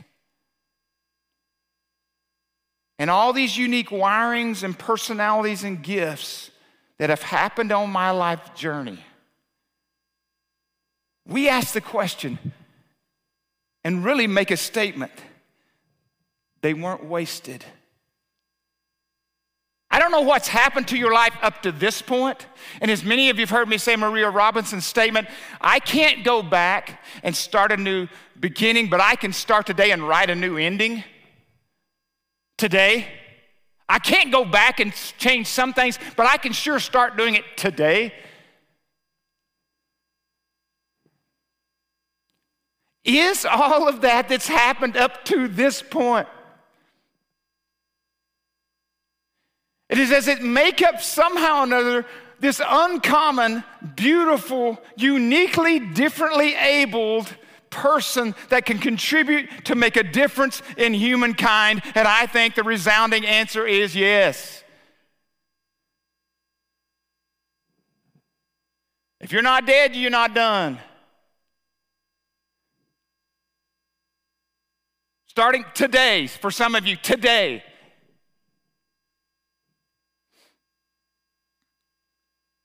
and 2.97 3.09
all 3.09 3.31
these 3.31 3.55
unique 3.55 3.89
wirings 3.89 4.63
and 4.63 4.77
personalities 4.77 5.63
and 5.63 5.81
gifts 5.81 6.51
that 6.97 7.09
have 7.09 7.21
happened 7.21 7.71
on 7.71 7.89
my 7.89 8.11
life 8.11 8.53
journey, 8.55 8.99
we 11.25 11.47
ask 11.47 11.73
the 11.73 11.81
question 11.81 12.39
and 13.89 14.05
really 14.05 14.27
make 14.27 14.51
a 14.51 14.55
statement 14.55 15.11
they 16.61 16.75
weren't 16.75 17.05
wasted. 17.05 17.65
I 19.89 19.97
don't 19.97 20.11
know 20.11 20.21
what's 20.21 20.47
happened 20.47 20.89
to 20.89 20.95
your 20.95 21.11
life 21.11 21.33
up 21.41 21.63
to 21.63 21.71
this 21.71 21.99
point. 21.99 22.45
And 22.81 22.91
as 22.91 23.03
many 23.03 23.31
of 23.31 23.37
you 23.37 23.47
have 23.47 23.49
heard 23.49 23.67
me 23.67 23.79
say 23.79 23.95
Maria 23.95 24.29
Robinson's 24.29 24.85
statement, 24.85 25.27
I 25.59 25.79
can't 25.79 26.23
go 26.23 26.43
back 26.43 27.03
and 27.23 27.35
start 27.35 27.71
a 27.71 27.77
new 27.77 28.07
beginning, 28.39 28.91
but 28.91 29.01
I 29.01 29.15
can 29.15 29.33
start 29.33 29.65
today 29.65 29.89
and 29.89 30.07
write 30.07 30.29
a 30.29 30.35
new 30.35 30.57
ending 30.57 31.03
today. 32.59 33.07
I 33.89 33.97
can't 33.97 34.31
go 34.31 34.45
back 34.45 34.79
and 34.79 34.93
change 35.17 35.47
some 35.47 35.73
things, 35.73 35.97
but 36.15 36.27
I 36.27 36.37
can 36.37 36.53
sure 36.53 36.79
start 36.79 37.17
doing 37.17 37.33
it 37.33 37.43
today. 37.57 38.13
Is 43.05 43.45
all 43.45 43.87
of 43.87 44.01
that 44.01 44.29
that's 44.29 44.47
happened 44.47 44.97
up 44.97 45.23
to 45.25 45.47
this 45.47 45.81
point? 45.81 46.27
It 49.89 49.97
is 49.97 50.11
as 50.11 50.27
it 50.27 50.41
make 50.41 50.81
up 50.81 51.01
somehow 51.01 51.61
or 51.61 51.63
another 51.63 52.05
this 52.39 52.61
uncommon, 52.65 53.63
beautiful, 53.95 54.79
uniquely 54.95 55.79
differently 55.79 56.55
abled 56.55 57.35
person 57.69 58.33
that 58.49 58.65
can 58.65 58.79
contribute 58.79 59.65
to 59.65 59.75
make 59.75 59.97
a 59.97 60.03
difference 60.03 60.61
in 60.77 60.93
humankind? 60.93 61.81
And 61.95 62.07
I 62.07 62.25
think 62.25 62.55
the 62.55 62.63
resounding 62.63 63.25
answer 63.25 63.65
is 63.65 63.95
yes. 63.95 64.63
If 69.19 69.33
you're 69.33 69.41
not 69.41 69.65
dead, 69.65 69.95
you're 69.95 70.09
not 70.09 70.33
done. 70.33 70.79
Starting 75.39 75.63
today, 75.73 76.27
for 76.27 76.51
some 76.51 76.75
of 76.75 76.85
you, 76.85 76.97
today. 76.97 77.63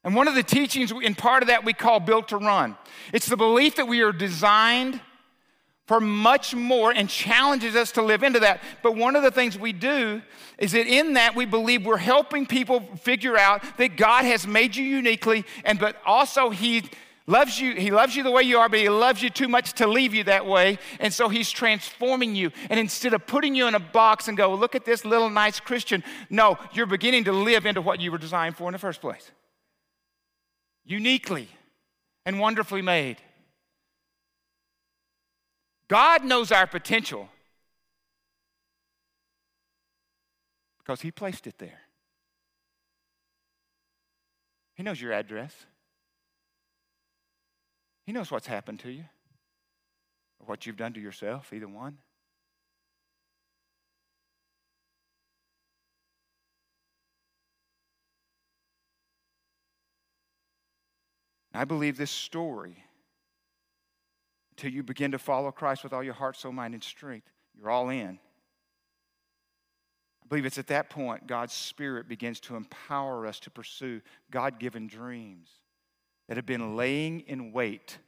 And 0.03 0.17
one 0.17 0.27
of 0.27 0.35
the 0.35 0.43
teachings, 0.43 0.91
in 0.91 1.15
part 1.15 1.45
of 1.45 1.47
that, 1.51 1.65
we 1.65 1.73
call 1.73 2.01
Built 2.01 2.31
to 2.31 2.37
Run. 2.37 2.77
It's 3.13 3.27
the 3.27 3.37
belief 3.37 3.77
that 3.77 3.87
we 3.87 4.01
are 4.01 4.11
designed 4.11 5.01
for 5.87 6.01
much 6.01 6.53
more 6.53 6.91
and 6.91 7.09
challenges 7.09 7.77
us 7.77 7.93
to 7.93 8.03
live 8.03 8.25
into 8.25 8.41
that. 8.41 8.61
But 8.83 8.97
one 8.97 9.15
of 9.15 9.23
the 9.23 9.31
things 9.31 9.57
we 9.57 9.73
do 9.73 10.21
is 10.59 10.73
that 10.73 10.89
in 10.89 11.13
that 11.13 11.37
we 11.37 11.45
believe 11.45 11.87
we're 11.87 11.97
helping 11.97 12.45
people 12.45 12.81
figure 13.03 13.37
out 13.37 13.63
that 13.77 13.97
God 13.97 14.25
has 14.25 14.49
made 14.49 14.75
you 14.75 14.85
uniquely 14.85 15.45
and 15.65 15.79
but 15.79 15.95
also 16.05 16.51
he 16.51 16.83
loves 17.27 17.59
you 17.59 17.75
he 17.75 17.91
loves 17.91 18.15
you 18.15 18.23
the 18.23 18.31
way 18.31 18.43
you 18.43 18.59
are 18.59 18.69
but 18.69 18.79
he 18.79 18.89
loves 18.89 19.23
you 19.23 19.31
too 19.31 19.49
much 19.49 19.73
to 19.73 19.87
leave 19.87 20.13
you 20.13 20.25
that 20.25 20.45
way 20.45 20.79
and 21.01 21.13
so 21.13 21.29
he's 21.29 21.51
transforming 21.51 22.35
you 22.37 22.51
and 22.69 22.79
instead 22.79 23.15
of 23.15 23.27
putting 23.27 23.55
you 23.55 23.67
in 23.67 23.75
a 23.75 23.81
box 23.81 24.29
and 24.29 24.37
go 24.37 24.55
look 24.55 24.75
at 24.75 24.85
this 24.85 25.05
little 25.05 25.31
nice 25.31 25.59
Christian 25.59 26.05
no 26.29 26.59
you're 26.73 26.87
beginning 26.87 27.25
to 27.25 27.33
live 27.33 27.65
into 27.65 27.81
what 27.81 27.99
you 28.01 28.13
were 28.13 28.19
designed 28.19 28.57
for 28.57 28.69
in 28.69 28.73
the 28.73 28.79
first 28.79 29.01
place 29.01 29.31
uniquely 30.85 31.49
and 32.27 32.39
wonderfully 32.39 32.83
made. 32.83 33.17
God 35.89 36.25
knows 36.25 36.53
our 36.53 36.67
potential 36.67 37.29
because 40.79 41.01
He 41.01 41.11
placed 41.11 41.47
it 41.47 41.59
there. 41.59 41.81
He 44.75 44.83
knows 44.83 45.01
your 45.01 45.13
address. 45.13 45.55
He 48.05 48.13
knows 48.13 48.31
what's 48.31 48.47
happened 48.47 48.81
to 48.81 48.91
you 48.91 49.05
or 50.39 50.47
what 50.47 50.67
you've 50.67 50.77
done 50.77 50.93
to 50.93 51.01
yourself, 51.01 51.53
either 51.53 51.69
one. 51.69 51.99
I 61.57 61.65
believe 61.65 61.97
this 61.97 62.11
story, 62.11 62.77
until 64.51 64.73
you 64.73 64.83
begin 64.83 65.13
to 65.13 65.19
follow 65.19 65.53
Christ 65.53 65.85
with 65.85 65.93
all 65.93 66.03
your 66.03 66.15
heart, 66.15 66.37
soul, 66.37 66.51
mind, 66.51 66.75
and 66.75 66.83
strength, 66.83 67.31
you're 67.57 67.71
all 67.71 67.91
in. 67.91 68.19
I 70.23 70.27
believe 70.29 70.47
it's 70.47 70.59
at 70.59 70.67
that 70.67 70.91
point 70.91 71.29
God's 71.29 71.53
Spirit 71.53 72.09
begins 72.09 72.41
to 72.41 72.57
empower 72.57 73.25
us 73.25 73.39
to 73.41 73.51
pursue 73.51 74.01
God 74.33 74.59
given 74.59 74.89
dreams 74.89 75.49
that 76.29 76.37
have 76.37 76.47
been 76.47 76.77
laying 76.77 77.21
in 77.21 77.53
wait. 77.53 77.99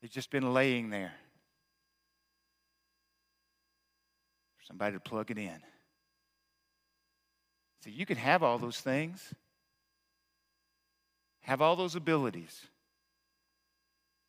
They've 0.00 0.10
just 0.10 0.30
been 0.30 0.52
laying 0.52 0.90
there 0.90 1.12
for 4.58 4.64
somebody 4.64 4.96
to 4.96 5.00
plug 5.00 5.30
it 5.30 5.38
in. 5.38 5.58
So 7.84 7.90
you 7.90 8.06
can 8.06 8.16
have 8.16 8.42
all 8.42 8.58
those 8.58 8.80
things 8.80 9.34
have 11.42 11.60
all 11.60 11.76
those 11.76 11.94
abilities. 11.96 12.66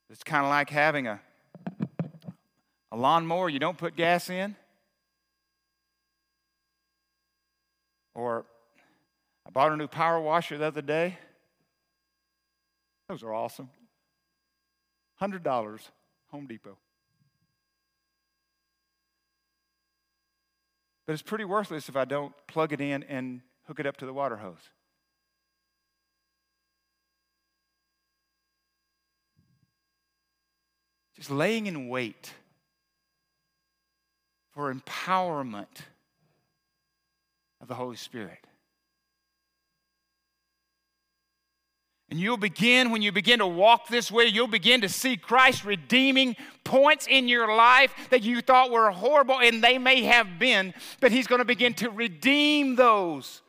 It's 0.10 0.24
kind 0.24 0.46
of 0.46 0.50
like 0.50 0.70
having 0.70 1.08
a, 1.08 1.20
a 2.92 2.98
lawnmower 2.98 3.50
you 3.50 3.60
don't 3.60 3.78
put 3.78 3.96
gas 3.96 4.30
in. 4.30 4.56
Or 8.16 8.46
bought 9.54 9.72
a 9.72 9.78
new 9.78 9.88
power 9.88 10.20
washer 10.20 10.58
the 10.58 10.66
other 10.66 10.82
day. 10.82 11.18
Those 13.08 13.24
are 13.24 13.34
awesome. 13.34 13.70
$100, 15.22 15.80
Home 16.32 16.48
Depot. 16.48 16.78
But 21.06 21.14
it's 21.14 21.22
pretty 21.22 21.46
worthless 21.46 21.90
if 21.90 21.96
I 21.96 22.06
don't 22.06 22.34
plug 22.48 22.74
it 22.74 22.82
in 22.82 23.04
and 23.04 23.42
hook 23.68 23.80
it 23.80 23.86
up 23.86 23.98
to 23.98 24.06
the 24.06 24.14
water 24.14 24.38
hose. 24.38 24.70
Just 31.16 31.30
laying 31.30 31.68
in 31.68 31.90
wait 31.90 32.34
for 34.52 34.74
empowerment 34.74 35.84
of 37.62 37.68
the 37.68 37.76
Holy 37.76 37.96
Spirit. 37.96 38.46
And 42.14 42.22
you'll 42.22 42.38
begin, 42.38 42.92
when 42.92 43.02
you 43.02 43.12
begin 43.12 43.40
to 43.40 43.48
walk 43.48 43.88
this 43.88 44.12
way, 44.12 44.26
you'll 44.26 44.46
begin 44.46 44.82
to 44.82 44.88
see 44.88 45.18
Christ 45.18 45.66
redeeming 45.66 46.36
points 46.64 47.08
in 47.10 47.28
your 47.28 47.56
life 47.56 47.92
that 48.12 48.22
you 48.22 48.40
thought 48.40 48.70
were 48.70 48.92
horrible, 48.92 49.40
and 49.40 49.64
they 49.64 49.80
may 49.80 50.04
have 50.04 50.38
been, 50.38 50.76
but 51.00 51.12
He's 51.12 51.26
going 51.26 51.40
to 51.40 51.46
begin 51.46 51.74
to 51.74 51.90
redeem 51.90 52.76
those. 52.76 53.42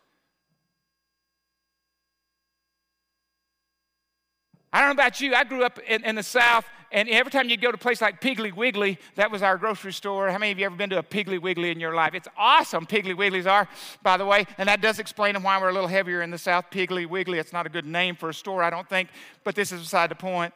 I 4.73 4.79
don't 4.81 4.97
know 4.97 5.03
about 5.03 5.21
you, 5.21 5.35
I 5.35 5.45
grew 5.45 5.63
up 5.63 5.79
in, 5.81 6.03
in 6.03 6.15
the 6.15 6.23
South, 6.23 6.65
and 6.95 7.09
every 7.09 7.33
time 7.33 7.49
you 7.49 7.57
go 7.57 7.73
to 7.73 7.75
a 7.75 7.79
place 7.79 8.01
like 8.01 8.21
Piggly 8.21 8.55
Wiggly, 8.55 8.99
that 9.17 9.29
was 9.31 9.43
our 9.43 9.59
grocery 9.59 9.93
store. 9.93 10.31
How 10.31 10.39
many 10.39 10.53
of 10.53 10.61
you 10.61 10.65
ever 10.65 10.77
been 10.77 10.91
to 10.91 10.99
a 10.99 11.03
Piggly 11.03 11.43
Wiggly 11.43 11.71
in 11.71 11.81
your 11.81 11.93
life? 11.93 12.15
It's 12.15 12.29
awesome, 12.39 12.87
Piggly 12.87 13.15
Wigglies 13.15 13.51
are, 13.51 13.69
by 14.05 14.17
the 14.17 14.25
way. 14.25 14.47
And 14.59 14.69
that 14.69 14.81
does 14.81 15.01
explain 15.01 15.35
why 15.43 15.61
we're 15.61 15.71
a 15.71 15.73
little 15.73 15.89
heavier 15.89 16.23
in 16.23 16.31
the 16.31 16.39
South. 16.39 16.67
Piggly 16.71 17.05
Wiggly, 17.05 17.41
it's 17.41 17.53
not 17.53 17.67
a 17.67 17.69
good 17.69 17.85
name 17.85 18.15
for 18.15 18.29
a 18.29 18.35
store, 18.35 18.63
I 18.63 18.71
don't 18.71 18.89
think, 18.89 19.09
but 19.43 19.57
this 19.57 19.73
is 19.73 19.81
beside 19.81 20.09
the 20.09 20.15
point. 20.15 20.55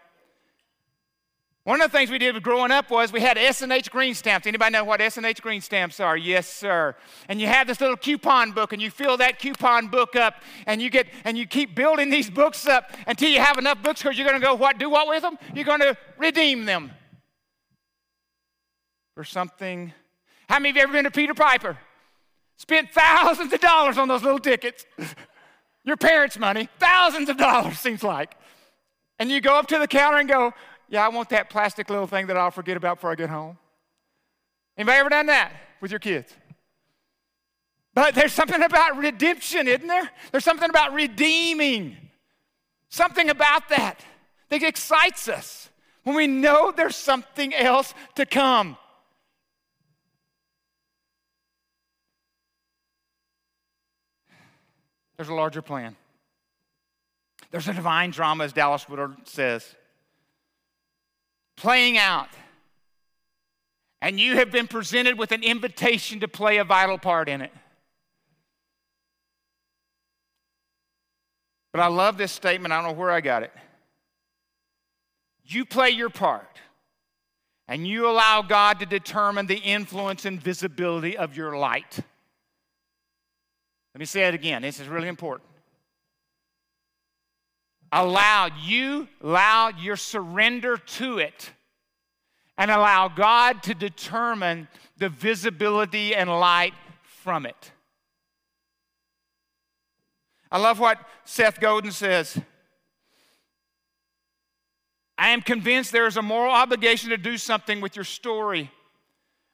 One 1.68 1.82
of 1.82 1.92
the 1.92 1.98
things 1.98 2.10
we 2.10 2.16
did 2.16 2.42
growing 2.42 2.70
up 2.70 2.90
was 2.90 3.12
we 3.12 3.20
had 3.20 3.36
S&H 3.36 3.90
green 3.90 4.14
stamps. 4.14 4.46
Anybody 4.46 4.72
know 4.72 4.84
what 4.84 5.02
S&H 5.02 5.42
green 5.42 5.60
stamps 5.60 6.00
are? 6.00 6.16
Yes, 6.16 6.48
sir. 6.48 6.96
And 7.28 7.38
you 7.38 7.46
have 7.46 7.66
this 7.66 7.78
little 7.78 7.98
coupon 7.98 8.52
book 8.52 8.72
and 8.72 8.80
you 8.80 8.90
fill 8.90 9.18
that 9.18 9.38
coupon 9.38 9.88
book 9.88 10.16
up 10.16 10.36
and 10.64 10.80
you 10.80 10.88
get 10.88 11.08
and 11.24 11.36
you 11.36 11.46
keep 11.46 11.74
building 11.74 12.08
these 12.08 12.30
books 12.30 12.66
up 12.66 12.90
until 13.06 13.28
you 13.28 13.40
have 13.40 13.58
enough 13.58 13.82
books 13.82 14.02
because 14.02 14.16
you're 14.16 14.26
going 14.26 14.40
to 14.40 14.46
go 14.46 14.54
what 14.54 14.78
do 14.78 14.88
what 14.88 15.08
with 15.08 15.20
them? 15.20 15.36
You're 15.54 15.66
going 15.66 15.80
to 15.80 15.94
redeem 16.16 16.64
them 16.64 16.90
for 19.14 19.22
something. 19.24 19.92
How 20.48 20.58
many 20.58 20.70
of 20.70 20.76
you 20.76 20.82
ever 20.84 20.92
been 20.94 21.04
to 21.04 21.10
Peter 21.10 21.34
Piper? 21.34 21.76
Spent 22.56 22.92
thousands 22.92 23.52
of 23.52 23.60
dollars 23.60 23.98
on 23.98 24.08
those 24.08 24.22
little 24.22 24.38
tickets. 24.38 24.86
Your 25.84 25.98
parents' 25.98 26.38
money, 26.38 26.70
thousands 26.78 27.28
of 27.28 27.36
dollars 27.36 27.78
seems 27.78 28.02
like. 28.02 28.36
And 29.18 29.30
you 29.30 29.42
go 29.42 29.58
up 29.58 29.66
to 29.66 29.78
the 29.78 29.88
counter 29.88 30.18
and 30.18 30.28
go, 30.28 30.54
yeah, 30.88 31.04
I 31.04 31.08
want 31.08 31.28
that 31.30 31.50
plastic 31.50 31.90
little 31.90 32.06
thing 32.06 32.26
that 32.28 32.36
I'll 32.36 32.50
forget 32.50 32.76
about 32.76 32.96
before 32.96 33.12
I 33.12 33.14
get 33.14 33.30
home. 33.30 33.58
Anybody 34.76 34.98
ever 34.98 35.10
done 35.10 35.26
that 35.26 35.52
with 35.80 35.90
your 35.90 36.00
kids? 36.00 36.32
But 37.94 38.14
there's 38.14 38.32
something 38.32 38.62
about 38.62 38.96
redemption, 38.96 39.66
isn't 39.66 39.86
there? 39.86 40.10
There's 40.30 40.44
something 40.44 40.70
about 40.70 40.94
redeeming, 40.94 41.96
something 42.88 43.28
about 43.28 43.68
that 43.70 44.04
that 44.50 44.62
excites 44.62 45.28
us 45.28 45.68
when 46.04 46.16
we 46.16 46.26
know 46.26 46.72
there's 46.74 46.96
something 46.96 47.54
else 47.54 47.92
to 48.14 48.24
come. 48.24 48.76
There's 55.16 55.28
a 55.28 55.34
larger 55.34 55.60
plan. 55.60 55.96
There's 57.50 57.66
a 57.66 57.74
divine 57.74 58.10
drama, 58.10 58.44
as 58.44 58.52
Dallas 58.52 58.88
Willard 58.88 59.16
says 59.24 59.74
playing 61.58 61.98
out. 61.98 62.28
And 64.00 64.18
you 64.18 64.36
have 64.36 64.50
been 64.50 64.68
presented 64.68 65.18
with 65.18 65.32
an 65.32 65.42
invitation 65.42 66.20
to 66.20 66.28
play 66.28 66.58
a 66.58 66.64
vital 66.64 66.98
part 66.98 67.28
in 67.28 67.40
it. 67.40 67.52
But 71.72 71.80
I 71.80 71.88
love 71.88 72.16
this 72.16 72.32
statement. 72.32 72.72
I 72.72 72.80
don't 72.80 72.92
know 72.92 72.98
where 72.98 73.10
I 73.10 73.20
got 73.20 73.42
it. 73.42 73.52
You 75.44 75.64
play 75.64 75.90
your 75.90 76.10
part, 76.10 76.58
and 77.66 77.86
you 77.86 78.08
allow 78.08 78.42
God 78.42 78.80
to 78.80 78.86
determine 78.86 79.46
the 79.46 79.56
influence 79.56 80.26
and 80.26 80.40
visibility 80.40 81.16
of 81.16 81.36
your 81.36 81.56
light. 81.56 82.00
Let 83.94 83.98
me 83.98 84.04
say 84.04 84.28
it 84.28 84.34
again. 84.34 84.62
This 84.62 84.78
is 84.78 84.88
really 84.88 85.08
important. 85.08 85.47
Allow 87.90 88.50
you, 88.62 89.08
allow 89.22 89.70
your 89.70 89.96
surrender 89.96 90.76
to 90.76 91.18
it, 91.18 91.52
and 92.56 92.70
allow 92.70 93.08
God 93.08 93.62
to 93.64 93.74
determine 93.74 94.68
the 94.98 95.08
visibility 95.08 96.14
and 96.14 96.28
light 96.28 96.74
from 97.02 97.46
it. 97.46 97.72
I 100.50 100.58
love 100.58 100.80
what 100.80 100.98
Seth 101.24 101.60
Godin 101.60 101.92
says. 101.92 102.38
I 105.16 105.30
am 105.30 105.42
convinced 105.42 105.92
there 105.92 106.06
is 106.06 106.16
a 106.16 106.22
moral 106.22 106.52
obligation 106.52 107.10
to 107.10 107.16
do 107.16 107.36
something 107.36 107.80
with 107.80 107.96
your 107.96 108.04
story. 108.04 108.70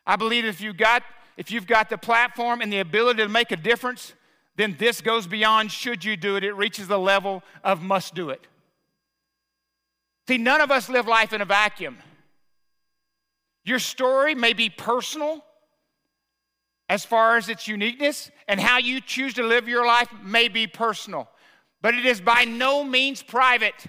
I 0.06 0.16
believe 0.16 0.44
if 0.44 0.60
you 0.60 0.72
got 0.72 1.02
if 1.36 1.50
you've 1.50 1.66
got 1.66 1.90
the 1.90 1.98
platform 1.98 2.60
and 2.60 2.72
the 2.72 2.78
ability 2.78 3.20
to 3.22 3.28
make 3.28 3.50
a 3.50 3.56
difference, 3.56 4.12
then 4.56 4.76
this 4.78 5.00
goes 5.00 5.26
beyond 5.26 5.72
should 5.72 6.04
you 6.04 6.16
do 6.16 6.36
it. 6.36 6.44
It 6.44 6.52
reaches 6.52 6.88
the 6.88 6.98
level 6.98 7.42
of 7.62 7.82
must 7.82 8.14
do 8.14 8.30
it. 8.30 8.46
See, 10.28 10.38
none 10.38 10.60
of 10.60 10.70
us 10.70 10.88
live 10.88 11.06
life 11.06 11.32
in 11.32 11.40
a 11.40 11.44
vacuum. 11.44 11.98
Your 13.64 13.78
story 13.78 14.34
may 14.34 14.52
be 14.52 14.70
personal 14.70 15.44
as 16.88 17.04
far 17.04 17.36
as 17.36 17.48
its 17.48 17.66
uniqueness, 17.66 18.30
and 18.46 18.60
how 18.60 18.78
you 18.78 19.00
choose 19.00 19.34
to 19.34 19.42
live 19.42 19.66
your 19.66 19.86
life 19.86 20.08
may 20.22 20.48
be 20.48 20.66
personal, 20.66 21.28
but 21.80 21.94
it 21.94 22.04
is 22.04 22.20
by 22.20 22.44
no 22.44 22.84
means 22.84 23.22
private. 23.22 23.86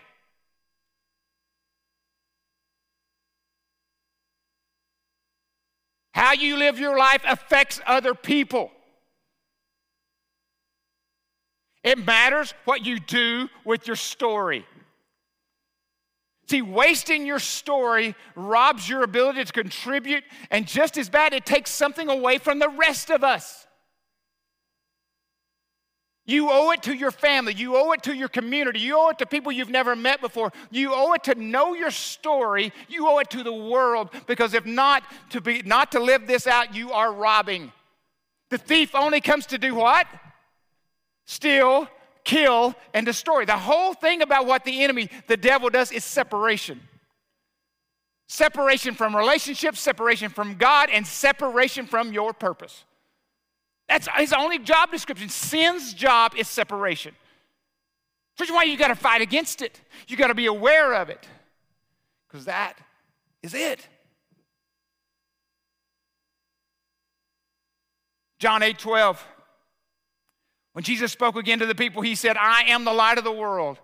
How 6.13 6.31
you 6.31 6.55
live 6.55 6.79
your 6.79 6.97
life 6.97 7.21
affects 7.27 7.81
other 7.85 8.15
people. 8.15 8.71
It 11.85 12.03
matters 12.03 12.53
what 12.65 12.83
you 12.83 12.99
do 12.99 13.47
with 13.63 13.85
your 13.85 13.95
story. 13.95 14.65
See, 16.47 16.63
wasting 16.63 17.27
your 17.27 17.39
story 17.39 18.15
robs 18.35 18.89
your 18.89 19.03
ability 19.03 19.45
to 19.45 19.53
contribute, 19.53 20.23
and 20.49 20.67
just 20.67 20.97
as 20.97 21.09
bad, 21.09 21.33
it 21.33 21.45
takes 21.45 21.69
something 21.69 22.09
away 22.09 22.39
from 22.39 22.57
the 22.57 22.69
rest 22.69 23.11
of 23.11 23.23
us. 23.23 23.67
You 26.27 26.49
owe 26.49 26.71
it 26.71 26.81
to 26.83 26.93
your 26.93 27.11
family. 27.11 27.53
You 27.53 27.75
owe 27.75 27.91
it 27.91 28.01
to 28.03 28.15
your 28.15 28.29
community. 28.29 28.79
You 28.79 28.97
owe 28.97 29.09
it 29.09 29.19
to 29.19 29.27
people 29.27 29.51
you've 29.51 29.69
never 29.69 29.95
met 29.95 30.21
before. 30.21 30.51
You 30.71 30.91
owe 30.91 31.13
it 31.13 31.23
to 31.25 31.35
know 31.35 31.75
your 31.75 31.91
story. 31.91 32.73
You 32.89 33.07
owe 33.07 33.19
it 33.19 33.29
to 33.29 33.43
the 33.43 33.53
world 33.53 34.09
because 34.25 34.55
if 34.55 34.65
not 34.65 35.03
to 35.29 35.41
be 35.41 35.61
not 35.61 35.91
to 35.91 35.99
live 35.99 36.25
this 36.25 36.47
out, 36.47 36.73
you 36.73 36.91
are 36.93 37.13
robbing. 37.13 37.71
The 38.49 38.57
thief 38.57 38.95
only 38.95 39.21
comes 39.21 39.45
to 39.47 39.59
do 39.59 39.75
what? 39.75 40.07
Steal, 41.25 41.87
kill, 42.23 42.75
and 42.93 43.05
destroy. 43.05 43.45
The 43.45 43.57
whole 43.57 43.93
thing 43.93 44.21
about 44.21 44.45
what 44.45 44.63
the 44.63 44.83
enemy, 44.83 45.09
the 45.27 45.37
devil 45.37 45.69
does 45.69 45.91
is 45.91 46.03
separation. 46.03 46.81
Separation 48.27 48.95
from 48.95 49.15
relationships, 49.15 49.79
separation 49.79 50.29
from 50.29 50.55
God, 50.55 50.89
and 50.91 51.05
separation 51.05 51.85
from 51.85 52.11
your 52.11 52.33
purpose. 52.33 52.83
That's 53.87 54.07
his 54.17 54.33
only 54.33 54.59
job 54.59 54.91
description. 54.91 55.29
Sin's 55.29 55.93
job 55.93 56.33
is 56.35 56.47
separation. 56.47 57.13
Which 58.37 58.49
is 58.49 58.53
why 58.53 58.63
you 58.63 58.77
got 58.77 58.87
to 58.89 58.95
fight 58.95 59.21
against 59.21 59.61
it. 59.61 59.79
You 60.07 60.17
got 60.17 60.27
to 60.27 60.35
be 60.35 60.47
aware 60.47 60.93
of 60.95 61.09
it. 61.09 61.25
Because 62.27 62.45
that 62.45 62.77
is 63.43 63.53
it. 63.53 63.87
John 68.39 68.63
8 68.63 68.77
12. 68.77 69.25
When 70.75 70.83
Jesus 70.83 71.13
spoke 71.13 71.37
again 71.37 71.59
to 71.59 71.65
the 71.65 71.73
people, 71.73 72.01
he 72.01 72.15
said, 72.15 72.35
I 72.35 72.63
am 72.63 72.83
the 72.83 72.91
light 72.91 73.17
of 73.17 73.23
the 73.23 73.31
world. 73.31 73.79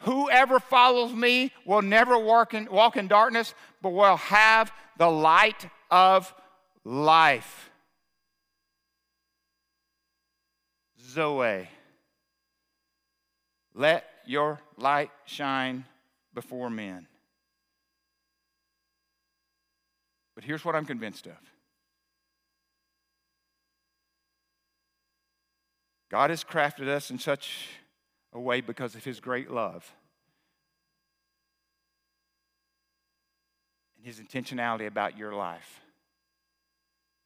Whoever 0.00 0.60
follows 0.60 1.10
me 1.14 1.50
will 1.64 1.80
never 1.80 2.18
walk 2.18 2.52
in, 2.52 2.70
walk 2.70 2.98
in 2.98 3.08
darkness, 3.08 3.54
but 3.80 3.94
will 3.94 4.18
have 4.18 4.70
the 4.98 5.08
light 5.08 5.66
of 5.90 6.34
life. 6.84 7.70
Zoe. 11.00 11.70
Let 13.72 14.04
your 14.26 14.60
light 14.76 15.10
shine 15.24 15.86
before 16.34 16.68
men. 16.68 17.06
But 20.34 20.44
here's 20.44 20.66
what 20.66 20.76
I'm 20.76 20.84
convinced 20.84 21.26
of 21.26 21.55
God 26.16 26.30
has 26.30 26.42
crafted 26.42 26.88
us 26.88 27.10
in 27.10 27.18
such 27.18 27.68
a 28.32 28.40
way 28.40 28.62
because 28.62 28.94
of 28.94 29.04
His 29.04 29.20
great 29.20 29.50
love 29.50 29.92
and 33.98 34.06
His 34.06 34.18
intentionality 34.18 34.86
about 34.86 35.18
your 35.18 35.34
life. 35.34 35.82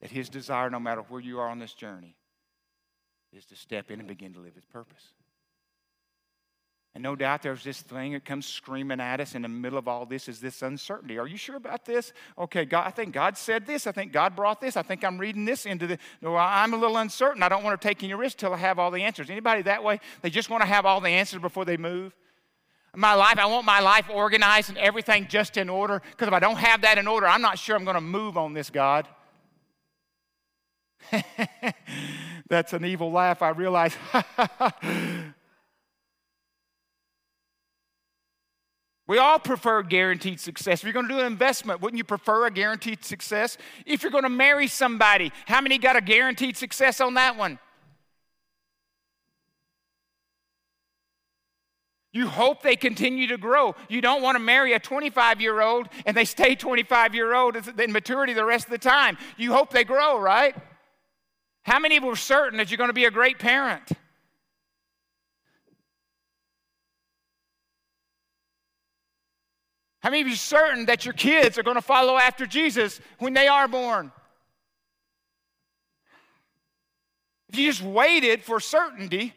That 0.00 0.10
His 0.10 0.28
desire, 0.28 0.70
no 0.70 0.80
matter 0.80 1.02
where 1.02 1.20
you 1.20 1.38
are 1.38 1.48
on 1.48 1.60
this 1.60 1.72
journey, 1.72 2.16
is 3.32 3.44
to 3.46 3.54
step 3.54 3.92
in 3.92 4.00
and 4.00 4.08
begin 4.08 4.34
to 4.34 4.40
live 4.40 4.56
his 4.56 4.64
purpose. 4.64 5.12
And 6.94 7.04
no 7.04 7.14
doubt 7.14 7.42
there's 7.42 7.62
this 7.62 7.80
thing 7.82 8.14
that 8.14 8.24
comes 8.24 8.46
screaming 8.46 8.98
at 9.00 9.20
us 9.20 9.36
in 9.36 9.42
the 9.42 9.48
middle 9.48 9.78
of 9.78 9.86
all 9.86 10.06
this 10.06 10.28
is 10.28 10.40
this 10.40 10.60
uncertainty. 10.60 11.18
Are 11.18 11.26
you 11.26 11.36
sure 11.36 11.54
about 11.54 11.84
this? 11.84 12.12
Okay, 12.36 12.64
God, 12.64 12.84
I 12.84 12.90
think 12.90 13.14
God 13.14 13.38
said 13.38 13.64
this. 13.64 13.86
I 13.86 13.92
think 13.92 14.10
God 14.10 14.34
brought 14.34 14.60
this. 14.60 14.76
I 14.76 14.82
think 14.82 15.04
I'm 15.04 15.16
reading 15.16 15.44
this 15.44 15.66
into 15.66 15.86
the. 15.86 15.98
No, 16.20 16.34
I'm 16.34 16.74
a 16.74 16.76
little 16.76 16.96
uncertain. 16.96 17.44
I 17.44 17.48
don't 17.48 17.62
want 17.62 17.80
to 17.80 17.88
take 17.88 18.02
any 18.02 18.14
risk 18.14 18.38
till 18.38 18.52
I 18.52 18.56
have 18.56 18.80
all 18.80 18.90
the 18.90 19.04
answers. 19.04 19.30
Anybody 19.30 19.62
that 19.62 19.84
way? 19.84 20.00
They 20.22 20.30
just 20.30 20.50
want 20.50 20.62
to 20.62 20.66
have 20.66 20.84
all 20.84 21.00
the 21.00 21.10
answers 21.10 21.40
before 21.40 21.64
they 21.64 21.76
move. 21.76 22.16
My 22.96 23.14
life, 23.14 23.38
I 23.38 23.46
want 23.46 23.64
my 23.64 23.78
life 23.78 24.10
organized 24.10 24.70
and 24.70 24.78
everything 24.78 25.28
just 25.28 25.56
in 25.56 25.68
order. 25.68 26.02
Because 26.10 26.26
if 26.26 26.34
I 26.34 26.40
don't 26.40 26.58
have 26.58 26.80
that 26.82 26.98
in 26.98 27.06
order, 27.06 27.28
I'm 27.28 27.40
not 27.40 27.56
sure 27.56 27.76
I'm 27.76 27.84
going 27.84 27.94
to 27.94 28.00
move 28.00 28.36
on 28.36 28.52
this, 28.52 28.68
God. 28.68 29.06
That's 32.48 32.72
an 32.72 32.84
evil 32.84 33.12
laugh, 33.12 33.42
I 33.42 33.50
realize. 33.50 33.96
we 39.10 39.18
all 39.18 39.40
prefer 39.40 39.82
guaranteed 39.82 40.38
success. 40.38 40.78
If 40.78 40.84
you're 40.84 40.92
going 40.92 41.08
to 41.08 41.12
do 41.12 41.18
an 41.18 41.26
investment, 41.26 41.80
wouldn't 41.80 41.98
you 41.98 42.04
prefer 42.04 42.46
a 42.46 42.50
guaranteed 42.52 43.04
success? 43.04 43.58
If 43.84 44.04
you're 44.04 44.12
going 44.12 44.22
to 44.22 44.30
marry 44.30 44.68
somebody, 44.68 45.32
how 45.46 45.60
many 45.60 45.78
got 45.78 45.96
a 45.96 46.00
guaranteed 46.00 46.56
success 46.56 47.00
on 47.00 47.14
that 47.14 47.36
one? 47.36 47.58
You 52.12 52.28
hope 52.28 52.62
they 52.62 52.76
continue 52.76 53.26
to 53.26 53.36
grow. 53.36 53.74
You 53.88 54.00
don't 54.00 54.22
want 54.22 54.36
to 54.36 54.38
marry 54.38 54.74
a 54.74 54.78
25 54.78 55.40
year 55.40 55.60
old 55.60 55.88
and 56.06 56.16
they 56.16 56.24
stay 56.24 56.54
25 56.54 57.12
year 57.12 57.34
old 57.34 57.56
in 57.56 57.90
maturity 57.90 58.32
the 58.32 58.44
rest 58.44 58.66
of 58.66 58.70
the 58.70 58.78
time. 58.78 59.18
You 59.36 59.52
hope 59.52 59.72
they 59.72 59.82
grow, 59.82 60.20
right? 60.20 60.54
How 61.64 61.80
many 61.80 61.98
were 61.98 62.14
certain 62.14 62.58
that 62.58 62.70
you're 62.70 62.78
going 62.78 62.90
to 62.90 62.94
be 62.94 63.06
a 63.06 63.10
great 63.10 63.40
parent? 63.40 63.90
How 70.02 70.10
many 70.10 70.22
of 70.22 70.28
you 70.28 70.34
are 70.34 70.36
certain 70.36 70.86
that 70.86 71.04
your 71.04 71.14
kids 71.14 71.58
are 71.58 71.62
going 71.62 71.76
to 71.76 71.82
follow 71.82 72.16
after 72.16 72.46
Jesus 72.46 73.00
when 73.18 73.34
they 73.34 73.48
are 73.48 73.68
born? 73.68 74.10
If 77.50 77.58
you 77.58 77.66
just 77.68 77.82
waited 77.82 78.42
for 78.42 78.60
certainty, 78.60 79.34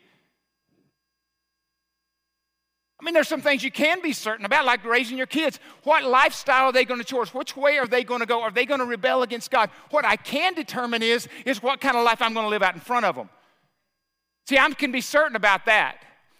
I 3.03 3.03
mean, 3.03 3.13
there's 3.13 3.27
some 3.27 3.41
things 3.41 3.65
you 3.65 3.71
can 3.71 4.01
be 4.01 4.13
certain 4.13 4.45
about, 4.45 4.65
like 4.65 4.85
raising 4.85 5.17
your 5.17 5.27
kids. 5.27 5.59
What 5.83 6.05
lifestyle 6.05 6.67
are 6.67 6.71
they 6.71 6.85
going 6.85 7.01
to 7.01 7.05
choose? 7.05 7.33
Which 7.33 7.57
way 7.57 7.77
are 7.77 7.87
they 7.87 8.05
going 8.05 8.21
to 8.21 8.25
go? 8.25 8.41
Are 8.41 8.51
they 8.51 8.65
going 8.65 8.79
to 8.79 8.85
rebel 8.85 9.23
against 9.23 9.51
God? 9.51 9.69
What 9.89 10.05
I 10.05 10.15
can 10.15 10.53
determine 10.53 11.03
is, 11.03 11.27
is 11.45 11.61
what 11.61 11.81
kind 11.81 11.97
of 11.97 12.05
life 12.05 12.21
I'm 12.21 12.33
going 12.33 12.45
to 12.45 12.49
live 12.49 12.63
out 12.63 12.75
in 12.75 12.79
front 12.79 13.05
of 13.05 13.15
them. 13.15 13.29
See, 14.47 14.57
I 14.57 14.69
can 14.69 14.93
be 14.93 15.01
certain 15.01 15.35
about 15.35 15.65
that. 15.65 15.97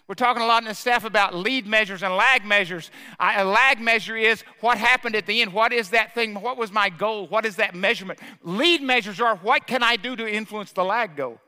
We're 0.07 0.15
talking 0.15 0.43
a 0.43 0.45
lot 0.45 0.63
in 0.63 0.67
the 0.67 0.75
staff 0.75 1.05
about 1.05 1.33
lead 1.33 1.65
measures 1.65 2.03
and 2.03 2.15
lag 2.15 2.43
measures. 2.43 2.91
I, 3.19 3.41
a 3.41 3.45
lag 3.45 3.79
measure 3.79 4.17
is 4.17 4.43
what 4.59 4.77
happened 4.77 5.15
at 5.15 5.25
the 5.25 5.41
end. 5.41 5.53
What 5.53 5.71
is 5.71 5.91
that 5.91 6.13
thing? 6.13 6.35
What 6.35 6.57
was 6.57 6.73
my 6.73 6.89
goal? 6.89 7.27
What 7.27 7.45
is 7.45 7.55
that 7.55 7.73
measurement? 7.73 8.19
Lead 8.43 8.81
measures 8.81 9.21
are 9.21 9.37
what 9.37 9.65
can 9.65 9.81
I 9.81 9.95
do 9.95 10.15
to 10.17 10.29
influence 10.29 10.73
the 10.73 10.83
lag 10.83 11.15
goal? 11.15 11.39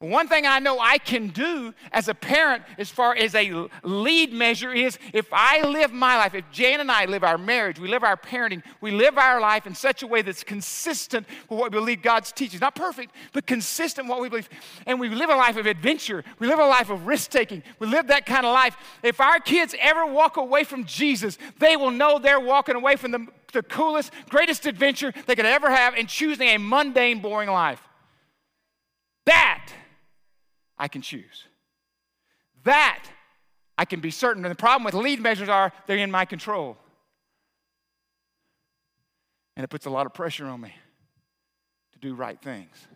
One 0.00 0.28
thing 0.28 0.44
I 0.46 0.58
know 0.58 0.78
I 0.78 0.98
can 0.98 1.28
do 1.28 1.72
as 1.90 2.08
a 2.08 2.14
parent, 2.14 2.64
as 2.76 2.90
far 2.90 3.16
as 3.16 3.34
a 3.34 3.66
lead 3.82 4.30
measure, 4.30 4.70
is 4.70 4.98
if 5.14 5.26
I 5.32 5.62
live 5.62 5.90
my 5.90 6.18
life, 6.18 6.34
if 6.34 6.44
Jan 6.50 6.80
and 6.80 6.92
I 6.92 7.06
live 7.06 7.24
our 7.24 7.38
marriage, 7.38 7.78
we 7.78 7.88
live 7.88 8.04
our 8.04 8.18
parenting, 8.18 8.62
we 8.82 8.90
live 8.90 9.16
our 9.16 9.40
life 9.40 9.66
in 9.66 9.74
such 9.74 10.02
a 10.02 10.06
way 10.06 10.20
that's 10.20 10.44
consistent 10.44 11.26
with 11.48 11.58
what 11.58 11.72
we 11.72 11.78
believe 11.78 12.02
God's 12.02 12.30
teaching. 12.30 12.60
Not 12.60 12.74
perfect, 12.74 13.14
but 13.32 13.46
consistent 13.46 14.06
with 14.06 14.10
what 14.10 14.20
we 14.20 14.28
believe. 14.28 14.50
And 14.84 15.00
we 15.00 15.08
live 15.08 15.30
a 15.30 15.34
life 15.34 15.56
of 15.56 15.64
adventure, 15.64 16.22
we 16.40 16.46
live 16.46 16.58
a 16.58 16.66
life 16.66 16.90
of 16.90 17.06
risk 17.06 17.30
taking, 17.30 17.62
we 17.78 17.86
live 17.86 18.08
that 18.08 18.26
kind 18.26 18.44
of 18.44 18.52
life. 18.52 18.76
If 19.02 19.18
our 19.18 19.40
kids 19.40 19.74
ever 19.80 20.04
walk 20.04 20.36
away 20.36 20.64
from 20.64 20.84
Jesus, 20.84 21.38
they 21.58 21.74
will 21.74 21.90
know 21.90 22.18
they're 22.18 22.38
walking 22.38 22.76
away 22.76 22.96
from 22.96 23.12
the, 23.12 23.26
the 23.54 23.62
coolest, 23.62 24.12
greatest 24.28 24.66
adventure 24.66 25.14
they 25.24 25.34
could 25.34 25.46
ever 25.46 25.70
have 25.70 25.94
and 25.94 26.06
choosing 26.06 26.48
a 26.48 26.58
mundane, 26.58 27.22
boring 27.22 27.48
life. 27.48 27.80
That 29.24 29.72
I 30.78 30.88
can 30.88 31.02
choose. 31.02 31.44
That 32.64 33.04
I 33.78 33.84
can 33.84 34.00
be 34.00 34.10
certain. 34.10 34.44
And 34.44 34.50
the 34.50 34.56
problem 34.56 34.84
with 34.84 34.94
lead 34.94 35.20
measures 35.20 35.48
are 35.48 35.72
they're 35.86 35.98
in 35.98 36.10
my 36.10 36.24
control. 36.24 36.76
And 39.56 39.64
it 39.64 39.68
puts 39.68 39.86
a 39.86 39.90
lot 39.90 40.06
of 40.06 40.12
pressure 40.12 40.46
on 40.46 40.60
me 40.60 40.74
to 41.92 41.98
do 41.98 42.14
right 42.14 42.40
things. 42.40 42.88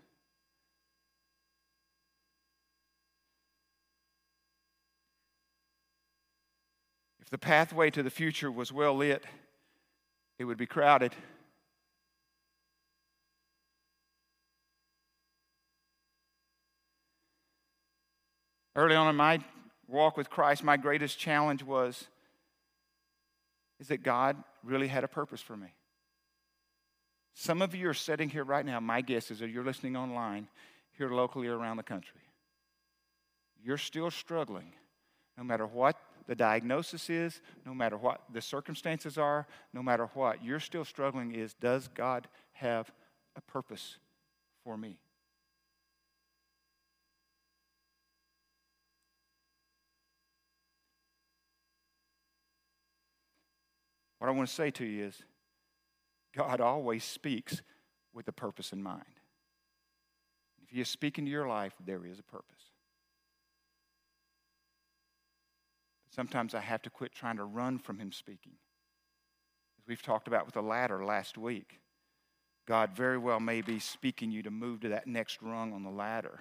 If 7.22 7.30
the 7.30 7.38
pathway 7.38 7.90
to 7.90 8.02
the 8.02 8.10
future 8.10 8.50
was 8.50 8.72
well 8.72 8.96
lit, 8.96 9.24
it 10.38 10.44
would 10.44 10.58
be 10.58 10.66
crowded. 10.66 11.14
Early 18.76 18.94
on 18.94 19.08
in 19.08 19.16
my 19.16 19.40
walk 19.88 20.16
with 20.16 20.30
Christ, 20.30 20.62
my 20.62 20.76
greatest 20.76 21.18
challenge 21.18 21.62
was 21.62 22.06
is 23.80 23.88
that 23.88 24.02
God 24.02 24.36
really 24.62 24.88
had 24.88 25.04
a 25.04 25.08
purpose 25.08 25.40
for 25.40 25.56
me. 25.56 25.68
Some 27.34 27.62
of 27.62 27.74
you 27.74 27.88
are 27.88 27.94
sitting 27.94 28.28
here 28.28 28.44
right 28.44 28.64
now. 28.64 28.78
My 28.80 29.00
guess 29.00 29.30
is 29.30 29.38
that 29.38 29.48
you're 29.48 29.64
listening 29.64 29.96
online 29.96 30.48
here 30.98 31.08
locally 31.08 31.48
or 31.48 31.56
around 31.56 31.78
the 31.78 31.82
country. 31.82 32.20
You're 33.62 33.78
still 33.78 34.10
struggling, 34.10 34.72
no 35.38 35.44
matter 35.44 35.66
what 35.66 35.96
the 36.26 36.34
diagnosis 36.34 37.08
is, 37.08 37.40
no 37.64 37.74
matter 37.74 37.96
what 37.96 38.20
the 38.32 38.42
circumstances 38.42 39.16
are, 39.18 39.46
no 39.72 39.82
matter 39.82 40.10
what, 40.14 40.44
you're 40.44 40.60
still 40.60 40.84
struggling 40.84 41.34
is 41.34 41.54
does 41.54 41.88
God 41.88 42.28
have 42.52 42.92
a 43.36 43.40
purpose 43.40 43.96
for 44.62 44.76
me? 44.76 44.98
What 54.20 54.28
I 54.28 54.32
want 54.32 54.48
to 54.48 54.54
say 54.54 54.70
to 54.72 54.84
you 54.84 55.06
is 55.06 55.22
God 56.36 56.60
always 56.60 57.04
speaks 57.04 57.62
with 58.12 58.28
a 58.28 58.32
purpose 58.32 58.72
in 58.72 58.82
mind. 58.82 59.02
If 60.62 60.68
He 60.68 60.80
is 60.82 60.88
speaking 60.90 61.24
to 61.24 61.30
your 61.30 61.48
life, 61.48 61.72
there 61.84 62.04
is 62.04 62.18
a 62.18 62.22
purpose. 62.22 62.62
Sometimes 66.14 66.54
I 66.54 66.60
have 66.60 66.82
to 66.82 66.90
quit 66.90 67.12
trying 67.12 67.38
to 67.38 67.44
run 67.44 67.78
from 67.78 67.98
Him 67.98 68.12
speaking. 68.12 68.52
As 69.78 69.88
we've 69.88 70.02
talked 70.02 70.28
about 70.28 70.44
with 70.44 70.54
the 70.54 70.62
ladder 70.62 71.02
last 71.02 71.38
week, 71.38 71.80
God 72.68 72.94
very 72.94 73.16
well 73.16 73.40
may 73.40 73.62
be 73.62 73.78
speaking 73.78 74.30
you 74.30 74.42
to 74.42 74.50
move 74.50 74.80
to 74.80 74.90
that 74.90 75.06
next 75.06 75.40
rung 75.40 75.72
on 75.72 75.82
the 75.82 75.90
ladder. 75.90 76.40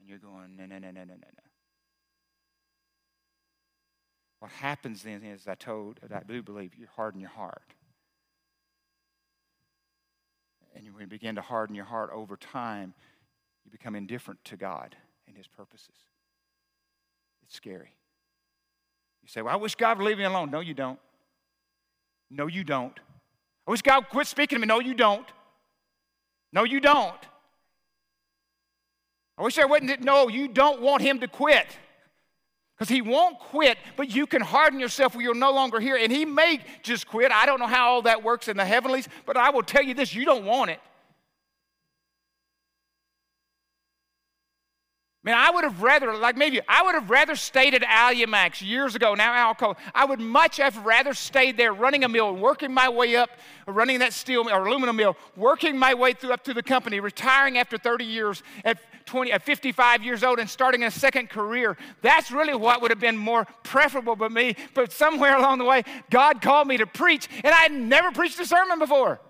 And 0.00 0.08
you're 0.08 0.18
going, 0.18 0.56
no, 0.56 0.64
no, 0.64 0.78
no, 0.78 0.90
no, 0.92 1.04
no, 1.04 1.14
no. 1.14 1.47
What 4.40 4.50
happens 4.52 5.02
then 5.02 5.22
is, 5.24 5.48
I 5.48 5.54
told, 5.54 5.98
I 6.14 6.20
do 6.22 6.42
believe, 6.42 6.74
you 6.76 6.86
harden 6.94 7.20
your 7.20 7.30
heart. 7.30 7.74
And 10.74 10.84
when 10.94 11.02
you 11.02 11.06
begin 11.08 11.34
to 11.34 11.40
harden 11.40 11.74
your 11.74 11.84
heart 11.84 12.10
over 12.12 12.36
time, 12.36 12.94
you 13.64 13.70
become 13.70 13.96
indifferent 13.96 14.44
to 14.44 14.56
God 14.56 14.94
and 15.26 15.36
His 15.36 15.48
purposes. 15.48 15.94
It's 17.42 17.56
scary. 17.56 17.94
You 19.22 19.28
say, 19.28 19.42
Well, 19.42 19.52
I 19.52 19.56
wish 19.56 19.74
God 19.74 19.98
would 19.98 20.04
leave 20.04 20.18
me 20.18 20.24
alone. 20.24 20.50
No, 20.50 20.60
you 20.60 20.74
don't. 20.74 21.00
No, 22.30 22.46
you 22.46 22.62
don't. 22.62 22.98
I 23.66 23.70
wish 23.70 23.82
God 23.82 24.04
would 24.04 24.10
quit 24.10 24.26
speaking 24.28 24.56
to 24.56 24.60
me. 24.60 24.66
No, 24.66 24.78
you 24.78 24.94
don't. 24.94 25.26
No, 26.52 26.64
you 26.64 26.80
don't. 26.80 27.18
I 29.36 29.42
wish 29.42 29.58
I 29.58 29.64
wouldn't. 29.64 30.00
No, 30.02 30.28
you 30.28 30.46
don't 30.46 30.80
want 30.80 31.02
Him 31.02 31.18
to 31.20 31.28
quit 31.28 31.66
because 32.78 32.88
he 32.88 33.02
won't 33.02 33.40
quit, 33.40 33.76
but 33.96 34.14
you 34.14 34.26
can 34.26 34.40
harden 34.40 34.78
yourself 34.78 35.16
where 35.16 35.24
you're 35.24 35.34
no 35.34 35.50
longer 35.50 35.80
here. 35.80 35.96
And 35.96 36.12
he 36.12 36.24
may 36.24 36.60
just 36.82 37.08
quit. 37.08 37.32
I 37.32 37.44
don't 37.44 37.58
know 37.58 37.66
how 37.66 37.88
all 37.88 38.02
that 38.02 38.22
works 38.22 38.46
in 38.46 38.56
the 38.56 38.64
heavenlies, 38.64 39.08
but 39.26 39.36
I 39.36 39.50
will 39.50 39.64
tell 39.64 39.82
you 39.82 39.94
this 39.94 40.14
you 40.14 40.24
don't 40.24 40.44
want 40.44 40.70
it. 40.70 40.80
Man, 45.24 45.36
I 45.36 45.50
would 45.50 45.64
have 45.64 45.82
rather, 45.82 46.16
like 46.16 46.36
maybe, 46.36 46.60
I 46.68 46.84
would 46.84 46.94
have 46.94 47.10
rather 47.10 47.34
stayed 47.34 47.74
at 47.74 47.82
Alumax 47.82 48.62
years 48.62 48.94
ago, 48.94 49.14
now 49.14 49.52
Alcoa. 49.52 49.76
I 49.92 50.04
would 50.04 50.20
much 50.20 50.58
have 50.58 50.86
rather 50.86 51.12
stayed 51.12 51.56
there 51.56 51.74
running 51.74 52.04
a 52.04 52.08
mill, 52.08 52.34
working 52.34 52.72
my 52.72 52.88
way 52.88 53.16
up, 53.16 53.30
running 53.66 53.98
that 53.98 54.12
steel 54.12 54.48
or 54.48 54.66
aluminum 54.66 54.94
mill, 54.94 55.16
working 55.36 55.76
my 55.76 55.92
way 55.92 56.12
through 56.12 56.32
up 56.32 56.44
to 56.44 56.54
the 56.54 56.62
company, 56.62 57.00
retiring 57.00 57.58
after 57.58 57.76
30 57.76 58.04
years 58.04 58.44
at 58.64 58.78
20, 59.08 59.32
at 59.32 59.42
55 59.42 60.04
years 60.04 60.22
old 60.22 60.38
and 60.38 60.48
starting 60.48 60.84
a 60.84 60.90
second 60.90 61.30
career. 61.30 61.76
That's 62.02 62.30
really 62.30 62.54
what 62.54 62.80
would 62.80 62.90
have 62.90 63.00
been 63.00 63.16
more 63.16 63.46
preferable 63.64 64.14
for 64.14 64.30
me. 64.30 64.54
But 64.74 64.92
somewhere 64.92 65.36
along 65.38 65.58
the 65.58 65.64
way, 65.64 65.82
God 66.10 66.40
called 66.40 66.68
me 66.68 66.76
to 66.76 66.86
preach, 66.86 67.28
and 67.42 67.52
I'd 67.54 67.72
never 67.72 68.12
preached 68.12 68.38
a 68.38 68.46
sermon 68.46 68.78
before. 68.78 69.20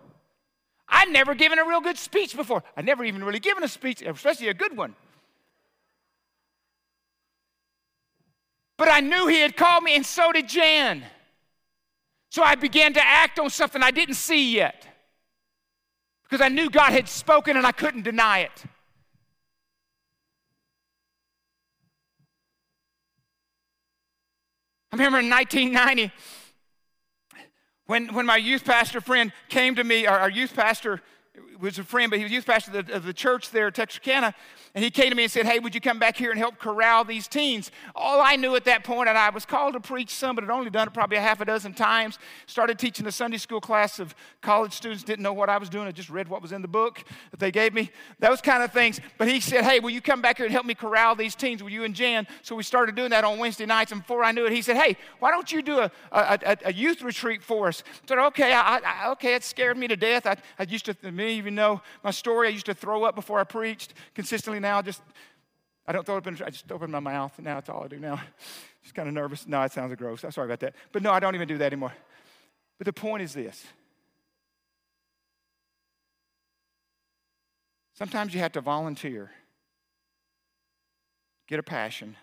I'd 0.89 1.11
never 1.11 1.35
given 1.35 1.59
a 1.59 1.65
real 1.65 1.81
good 1.81 1.99
speech 1.99 2.37
before. 2.37 2.63
I'd 2.77 2.85
never 2.85 3.05
even 3.05 3.25
really 3.25 3.41
given 3.41 3.63
a 3.63 3.69
speech, 3.69 4.03
especially 4.03 4.49
a 4.49 4.55
good 4.55 4.77
one. 4.77 4.95
But 8.77 8.89
I 8.91 9.01
knew 9.01 9.27
he 9.27 9.41
had 9.41 9.57
called 9.57 9.85
me, 9.85 9.97
and 9.97 10.07
so 10.07 10.33
did 10.33 10.49
Jan. 10.49 11.05
So 12.31 12.43
I 12.43 12.55
began 12.55 12.93
to 12.95 13.05
act 13.05 13.39
on 13.39 13.51
something 13.51 13.83
I 13.83 13.91
didn't 13.91 14.15
see 14.15 14.55
yet 14.55 14.87
because 16.23 16.45
I 16.45 16.49
knew 16.49 16.69
God 16.69 16.93
had 16.93 17.09
spoken 17.09 17.57
and 17.57 17.67
I 17.67 17.73
couldn't 17.73 18.03
deny 18.03 18.41
it. 18.41 18.65
I 24.93 24.97
remember 24.97 25.19
in 25.19 25.29
1990 25.29 26.13
when, 27.87 28.15
when 28.15 28.27
my 28.27 28.37
youth 28.37 28.65
pastor 28.65 29.01
friend 29.01 29.33
came 29.49 29.75
to 29.75 29.85
me, 29.85 30.07
our, 30.07 30.19
our 30.19 30.31
youth 30.31 30.55
pastor 30.55 31.01
was 31.61 31.79
a 31.79 31.85
friend, 31.85 32.11
but 32.11 32.19
he 32.19 32.25
was 32.25 32.33
youth 32.33 32.47
pastor 32.47 32.79
of 32.79 32.87
the, 32.87 32.95
of 32.95 33.05
the 33.05 33.13
church 33.13 33.51
there 33.51 33.69
at 33.69 33.75
Texarkana. 33.75 34.35
And 34.75 34.85
he 34.85 34.91
came 34.91 35.11
to 35.11 35.17
me 35.17 35.25
and 35.25 35.33
said, 35.33 35.47
Hey, 35.47 35.59
would 35.59 35.75
you 35.75 35.81
come 35.81 35.99
back 35.99 36.17
here 36.17 36.31
and 36.31 36.39
help 36.39 36.59
corral 36.59 37.05
these 37.05 37.27
teens? 37.27 37.71
All 37.95 38.21
I 38.21 38.37
knew 38.37 38.55
at 38.55 38.65
that 38.65 38.85
point, 38.85 39.09
and 39.09 39.19
I 39.19 39.31
was 39.31 39.45
called 39.45 39.75
to 39.75 39.81
preach 39.81 40.11
some, 40.11 40.37
but 40.37 40.45
had 40.45 40.51
only 40.51 40.71
done 40.71 40.87
it 40.87 40.95
probably 40.95 41.17
a 41.17 41.21
half 41.21 41.41
a 41.41 41.45
dozen 41.45 41.75
times. 41.75 42.19
Started 42.47 42.79
teaching 42.79 43.07
a 43.07 43.13
Sunday 43.13 43.39
school 43.39 43.61
class 43.61 43.99
of 43.99 44.15
college 44.41 44.73
students, 44.73 45.03
didn't 45.03 45.23
know 45.23 45.33
what 45.33 45.49
I 45.49 45.59
was 45.59 45.69
doing. 45.69 45.89
I 45.89 45.93
just 45.93 46.11
read 46.11 46.29
what 46.29 46.43
was 46.43 46.53
in 46.53 46.63
the 46.63 46.69
book 46.69 47.03
that 47.31 47.41
they 47.41 47.51
gave 47.51 47.75
me, 47.75 47.91
those 48.21 48.41
kind 48.41 48.63
of 48.63 48.73
things. 48.73 49.01
But 49.17 49.29
he 49.29 49.41
said, 49.41 49.65
Hey, 49.65 49.81
will 49.81 49.91
you 49.91 50.01
come 50.01 50.23
back 50.23 50.37
here 50.37 50.47
and 50.47 50.53
help 50.53 50.67
me 50.67 50.75
corral 50.75 51.15
these 51.17 51.35
teens? 51.35 51.63
Will 51.63 51.71
you 51.71 51.85
and 51.85 51.95
Jan? 51.95 52.27
So 52.43 52.55
we 52.55 52.63
started 52.63 52.95
doing 52.95 53.11
that 53.11 53.25
on 53.25 53.39
Wednesday 53.39 53.67
nights. 53.67 53.93
And 53.93 54.03
before 54.03 54.23
I 54.23 54.33
knew 54.33 54.47
it, 54.47 54.53
he 54.53 54.63
said, 54.63 54.77
Hey, 54.77 54.97
why 55.19 55.31
don't 55.31 55.51
you 55.51 55.63
do 55.63 55.81
a, 55.81 55.91
a, 56.13 56.39
a, 56.45 56.57
a 56.67 56.73
youth 56.73 57.03
retreat 57.03 57.43
for 57.43 57.69
us? 57.69 57.83
I 57.87 58.07
said, 58.07 58.19
Okay, 58.19 58.53
I, 58.53 58.79
I, 58.79 59.11
okay, 59.13 59.35
it 59.35 59.43
scared 59.43 59.77
me 59.77 59.89
to 59.89 59.97
death. 59.97 60.27
I, 60.27 60.37
I 60.59 60.65
used 60.65 60.85
to, 60.85 60.97
many 61.03 61.41
of 61.41 61.48
you 61.49 61.55
know 61.55 61.81
my 62.05 62.11
story. 62.11 62.49
I 62.49 62.51
used 62.51 62.67
to 62.67 62.75
throw 62.75 63.05
up 63.05 63.15
before 63.15 63.41
I 63.41 63.45
preached 63.45 63.95
consistently 64.15 64.61
now. 64.61 64.83
Just 64.83 65.01
I 65.87 65.93
don't 65.93 66.05
throw 66.05 66.19
up 66.19 66.27
in, 66.27 66.35
I 66.45 66.51
just 66.51 66.71
open 66.71 66.91
my 66.91 67.01
mouth. 67.01 67.33
Now 67.39 67.55
that's 67.55 67.71
all 67.71 67.83
I 67.83 67.89
do 67.89 67.99
now. 67.99 68.21
Just 68.83 68.95
kind 68.95 69.09
of 69.09 69.15
nervous. 69.15 69.47
No, 69.47 69.61
it 69.63 69.73
sounds 69.73 69.95
gross. 69.97 70.25
I'm 70.25 70.31
sorry 70.31 70.47
about 70.47 70.61
that. 70.61 70.75
But 70.93 71.03
no, 71.03 71.13
I 71.13 71.21
don't 71.21 71.35
even 71.35 71.49
do 71.49 71.59
that 71.59 71.73
anymore. 71.73 71.93
But 72.79 72.85
the 72.85 72.93
point 72.93 73.23
is 73.23 73.35
this. 73.35 73.67
Sometimes 77.95 78.33
you 78.33 78.41
have 78.41 78.53
to 78.53 78.61
volunteer, 78.61 79.31
get 81.49 81.59
a 81.59 81.63
passion, 81.63 82.17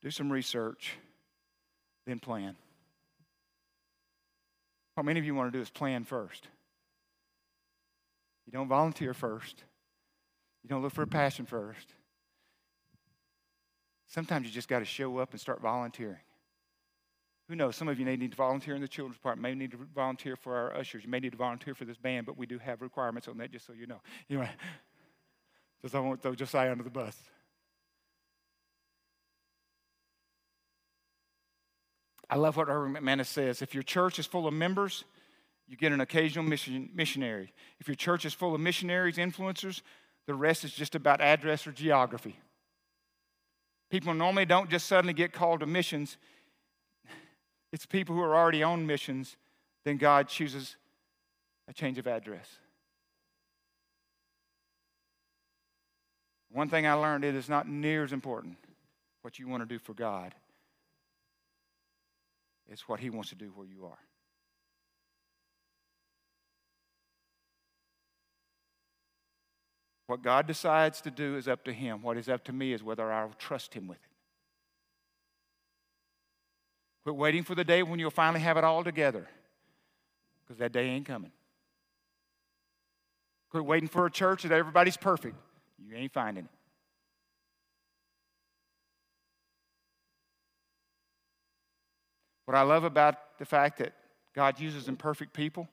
do 0.00 0.10
some 0.10 0.32
research, 0.32 0.94
then 2.06 2.18
plan. 2.18 2.56
What 4.98 5.04
many 5.04 5.20
of 5.20 5.24
you 5.24 5.32
want 5.32 5.52
to 5.52 5.56
do 5.56 5.62
is 5.62 5.70
plan 5.70 6.02
first. 6.02 6.48
You 8.46 8.52
don't 8.52 8.66
volunteer 8.66 9.14
first. 9.14 9.62
You 10.64 10.68
don't 10.68 10.82
look 10.82 10.92
for 10.92 11.02
a 11.02 11.06
passion 11.06 11.46
first. 11.46 11.94
Sometimes 14.08 14.46
you 14.46 14.52
just 14.52 14.66
got 14.66 14.80
to 14.80 14.84
show 14.84 15.18
up 15.18 15.30
and 15.30 15.40
start 15.40 15.60
volunteering. 15.60 16.18
Who 17.48 17.54
knows? 17.54 17.76
Some 17.76 17.86
of 17.86 18.00
you 18.00 18.06
may 18.06 18.16
need 18.16 18.32
to 18.32 18.36
volunteer 18.36 18.74
in 18.74 18.80
the 18.80 18.88
children's 18.88 19.18
department, 19.18 19.42
may 19.42 19.54
need 19.54 19.70
to 19.70 19.78
volunteer 19.94 20.34
for 20.34 20.56
our 20.56 20.76
ushers, 20.76 21.04
you 21.04 21.10
may 21.10 21.20
need 21.20 21.30
to 21.30 21.38
volunteer 21.38 21.76
for 21.76 21.84
this 21.84 21.96
band, 21.96 22.26
but 22.26 22.36
we 22.36 22.46
do 22.46 22.58
have 22.58 22.82
requirements 22.82 23.28
on 23.28 23.38
that, 23.38 23.52
just 23.52 23.68
so 23.68 23.74
you 23.74 23.86
know. 23.86 24.00
Anyway, 24.28 24.50
just 25.82 25.94
I 25.94 26.00
won't 26.00 26.20
throw 26.20 26.34
Josiah 26.34 26.72
under 26.72 26.82
the 26.82 26.90
bus. 26.90 27.16
I 32.30 32.36
love 32.36 32.56
what 32.56 32.68
Erwin 32.68 32.94
McManus 32.94 33.26
says. 33.26 33.62
If 33.62 33.74
your 33.74 33.82
church 33.82 34.18
is 34.18 34.26
full 34.26 34.46
of 34.46 34.54
members, 34.54 35.04
you 35.66 35.76
get 35.76 35.92
an 35.92 36.00
occasional 36.00 36.44
mission, 36.44 36.90
missionary. 36.94 37.52
If 37.78 37.88
your 37.88 37.94
church 37.94 38.24
is 38.24 38.34
full 38.34 38.54
of 38.54 38.60
missionaries, 38.60 39.16
influencers, 39.16 39.82
the 40.26 40.34
rest 40.34 40.64
is 40.64 40.72
just 40.72 40.94
about 40.94 41.20
address 41.20 41.66
or 41.66 41.72
geography. 41.72 42.38
People 43.90 44.12
normally 44.12 44.44
don't 44.44 44.68
just 44.68 44.86
suddenly 44.86 45.14
get 45.14 45.32
called 45.32 45.60
to 45.60 45.66
missions. 45.66 46.18
It's 47.72 47.86
people 47.86 48.14
who 48.14 48.22
are 48.22 48.36
already 48.36 48.62
on 48.62 48.86
missions, 48.86 49.36
then 49.84 49.96
God 49.96 50.28
chooses 50.28 50.76
a 51.68 51.72
change 51.72 51.98
of 51.98 52.06
address. 52.06 52.46
One 56.50 56.68
thing 56.68 56.86
I 56.86 56.94
learned 56.94 57.24
it 57.24 57.34
is 57.34 57.48
not 57.48 57.68
near 57.68 58.04
as 58.04 58.12
important 58.12 58.56
what 59.22 59.38
you 59.38 59.48
want 59.48 59.62
to 59.62 59.66
do 59.66 59.78
for 59.78 59.92
God. 59.92 60.34
It's 62.68 62.88
what 62.88 63.00
He 63.00 63.10
wants 63.10 63.30
to 63.30 63.34
do 63.34 63.46
where 63.54 63.66
you 63.66 63.86
are. 63.86 63.98
What 70.06 70.22
God 70.22 70.46
decides 70.46 71.02
to 71.02 71.10
do 71.10 71.36
is 71.36 71.48
up 71.48 71.64
to 71.64 71.72
Him. 71.72 72.02
What 72.02 72.16
is 72.16 72.28
up 72.28 72.44
to 72.44 72.52
me 72.52 72.72
is 72.72 72.82
whether 72.82 73.12
I'll 73.12 73.34
trust 73.38 73.74
Him 73.74 73.88
with 73.88 73.98
it. 73.98 74.02
Quit 77.04 77.16
waiting 77.16 77.42
for 77.42 77.54
the 77.54 77.64
day 77.64 77.82
when 77.82 77.98
you'll 77.98 78.10
finally 78.10 78.40
have 78.40 78.56
it 78.56 78.64
all 78.64 78.84
together, 78.84 79.26
because 80.42 80.58
that 80.58 80.72
day 80.72 80.88
ain't 80.88 81.06
coming. 81.06 81.32
Quit 83.50 83.64
waiting 83.64 83.88
for 83.88 84.04
a 84.04 84.10
church 84.10 84.42
that 84.42 84.52
everybody's 84.52 84.96
perfect. 84.96 85.36
You 85.78 85.96
ain't 85.96 86.12
finding 86.12 86.44
it. 86.44 86.50
What 92.48 92.56
I 92.56 92.62
love 92.62 92.84
about 92.84 93.36
the 93.38 93.44
fact 93.44 93.76
that 93.76 93.92
God 94.34 94.58
uses 94.58 94.88
imperfect 94.88 95.34
people, 95.34 95.68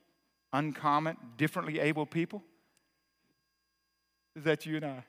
uncommon, 0.52 1.16
differently 1.38 1.80
able 1.80 2.06
people, 2.06 2.44
is 4.36 4.44
that 4.44 4.66
you 4.66 4.76
and 4.76 4.86
I. 4.86 5.06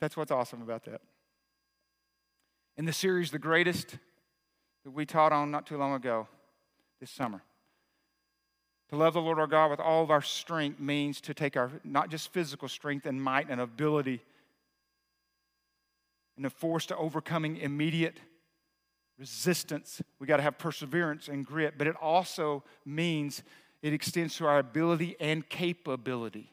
That's 0.00 0.16
what's 0.16 0.30
awesome 0.30 0.62
about 0.62 0.84
that. 0.84 1.00
In 2.76 2.84
the 2.84 2.92
series, 2.92 3.32
The 3.32 3.40
Greatest, 3.40 3.96
that 4.84 4.92
we 4.92 5.04
taught 5.04 5.32
on 5.32 5.50
not 5.50 5.66
too 5.66 5.76
long 5.76 5.94
ago, 5.94 6.28
this 7.00 7.10
summer, 7.10 7.42
to 8.90 8.96
love 8.96 9.14
the 9.14 9.20
Lord 9.20 9.40
our 9.40 9.48
God 9.48 9.72
with 9.72 9.80
all 9.80 10.04
of 10.04 10.10
our 10.12 10.22
strength 10.22 10.78
means 10.78 11.20
to 11.22 11.34
take 11.34 11.56
our 11.56 11.72
not 11.82 12.10
just 12.10 12.32
physical 12.32 12.68
strength 12.68 13.06
and 13.06 13.20
might 13.20 13.50
and 13.50 13.60
ability 13.60 14.22
and 16.36 16.44
the 16.44 16.50
force 16.50 16.86
to 16.86 16.96
overcoming 16.96 17.56
immediate 17.56 18.20
resistance. 19.22 20.02
We 20.18 20.26
got 20.26 20.38
to 20.38 20.42
have 20.42 20.58
perseverance 20.58 21.28
and 21.28 21.46
grit, 21.46 21.74
but 21.78 21.86
it 21.86 21.94
also 22.02 22.64
means 22.84 23.44
it 23.80 23.92
extends 23.92 24.36
to 24.38 24.46
our 24.46 24.58
ability 24.58 25.14
and 25.20 25.48
capability. 25.48 26.50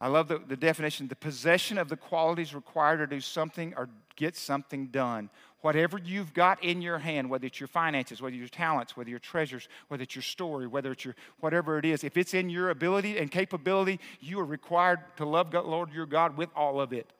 I 0.00 0.08
love 0.08 0.28
the, 0.28 0.38
the 0.38 0.56
definition 0.56 1.08
the 1.08 1.14
possession 1.14 1.76
of 1.76 1.90
the 1.90 1.96
qualities 1.96 2.54
required 2.54 2.98
to 2.98 3.06
do 3.06 3.20
something 3.20 3.74
or 3.76 3.90
get 4.16 4.34
something 4.34 4.86
done. 4.86 5.28
Whatever 5.60 5.98
you've 6.02 6.32
got 6.32 6.64
in 6.64 6.80
your 6.80 6.98
hand, 6.98 7.28
whether 7.28 7.46
it's 7.46 7.60
your 7.60 7.68
finances, 7.68 8.22
whether 8.22 8.34
it's 8.34 8.40
your 8.40 8.48
talents, 8.48 8.96
whether 8.96 9.10
your 9.10 9.18
treasures, 9.18 9.68
whether 9.88 10.04
it's 10.04 10.14
your 10.14 10.22
story, 10.22 10.66
whether 10.66 10.92
it's 10.92 11.04
your 11.04 11.16
whatever 11.40 11.76
it 11.76 11.84
is, 11.84 12.02
if 12.02 12.16
it's 12.16 12.32
in 12.32 12.48
your 12.48 12.70
ability 12.70 13.18
and 13.18 13.30
capability, 13.30 14.00
you 14.20 14.40
are 14.40 14.44
required 14.46 15.00
to 15.16 15.26
love 15.26 15.50
God, 15.50 15.66
Lord 15.66 15.92
your 15.92 16.06
God 16.06 16.38
with 16.38 16.48
all 16.56 16.80
of 16.80 16.94
it. 16.94 17.12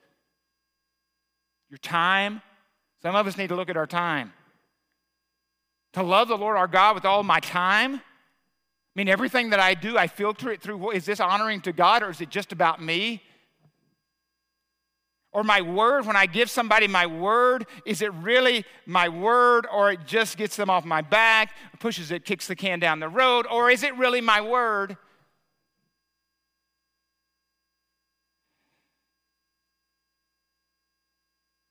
Your 1.69 1.77
time, 1.77 2.41
some 3.01 3.15
of 3.15 3.27
us 3.27 3.37
need 3.37 3.49
to 3.49 3.55
look 3.55 3.69
at 3.69 3.77
our 3.77 3.87
time. 3.87 4.33
To 5.93 6.03
love 6.03 6.27
the 6.27 6.37
Lord 6.37 6.57
our 6.57 6.67
God 6.67 6.95
with 6.95 7.05
all 7.05 7.23
my 7.23 7.39
time 7.39 8.01
I 8.95 8.99
mean, 9.01 9.09
everything 9.09 9.49
that 9.49 9.59
I 9.59 9.73
do, 9.73 9.97
I 9.97 10.07
filter 10.07 10.51
it 10.51 10.61
through 10.61 10.91
is 10.91 11.05
this 11.05 11.19
honoring 11.19 11.59
to 11.61 11.73
God 11.73 12.01
or 12.01 12.09
is 12.11 12.21
it 12.21 12.29
just 12.29 12.53
about 12.53 12.81
me? 12.81 13.21
Or 15.33 15.43
my 15.43 15.61
word, 15.61 16.05
when 16.05 16.15
I 16.15 16.27
give 16.27 16.49
somebody 16.49 16.87
my 16.87 17.05
word, 17.05 17.65
is 17.85 18.01
it 18.01 18.13
really 18.13 18.63
my 18.85 19.09
word 19.09 19.67
or 19.69 19.91
it 19.91 20.05
just 20.05 20.37
gets 20.37 20.55
them 20.55 20.69
off 20.69 20.85
my 20.85 21.01
back, 21.01 21.53
pushes 21.81 22.09
it, 22.09 22.23
kicks 22.23 22.47
the 22.47 22.55
can 22.55 22.79
down 22.79 23.01
the 23.01 23.09
road, 23.09 23.45
or 23.51 23.69
is 23.69 23.83
it 23.83 23.93
really 23.97 24.21
my 24.21 24.39
word? 24.39 24.95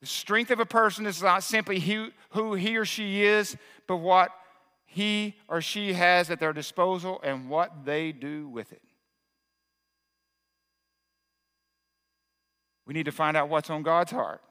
The 0.05 0.11
strength 0.11 0.51
of 0.51 0.59
a 0.59 0.67
person 0.67 1.07
is 1.07 1.23
not 1.23 1.41
simply 1.41 1.79
who 1.79 2.53
he 2.53 2.77
or 2.77 2.85
she 2.85 3.23
is, 3.23 3.57
but 3.87 3.97
what 3.97 4.29
he 4.85 5.35
or 5.47 5.61
she 5.61 5.93
has 5.93 6.29
at 6.29 6.39
their 6.39 6.53
disposal 6.53 7.19
and 7.23 7.49
what 7.49 7.85
they 7.85 8.11
do 8.11 8.47
with 8.47 8.71
it. 8.71 8.83
We 12.85 12.93
need 12.93 13.05
to 13.05 13.11
find 13.11 13.35
out 13.35 13.49
what's 13.49 13.71
on 13.71 13.81
God's 13.81 14.11
heart. 14.11 14.43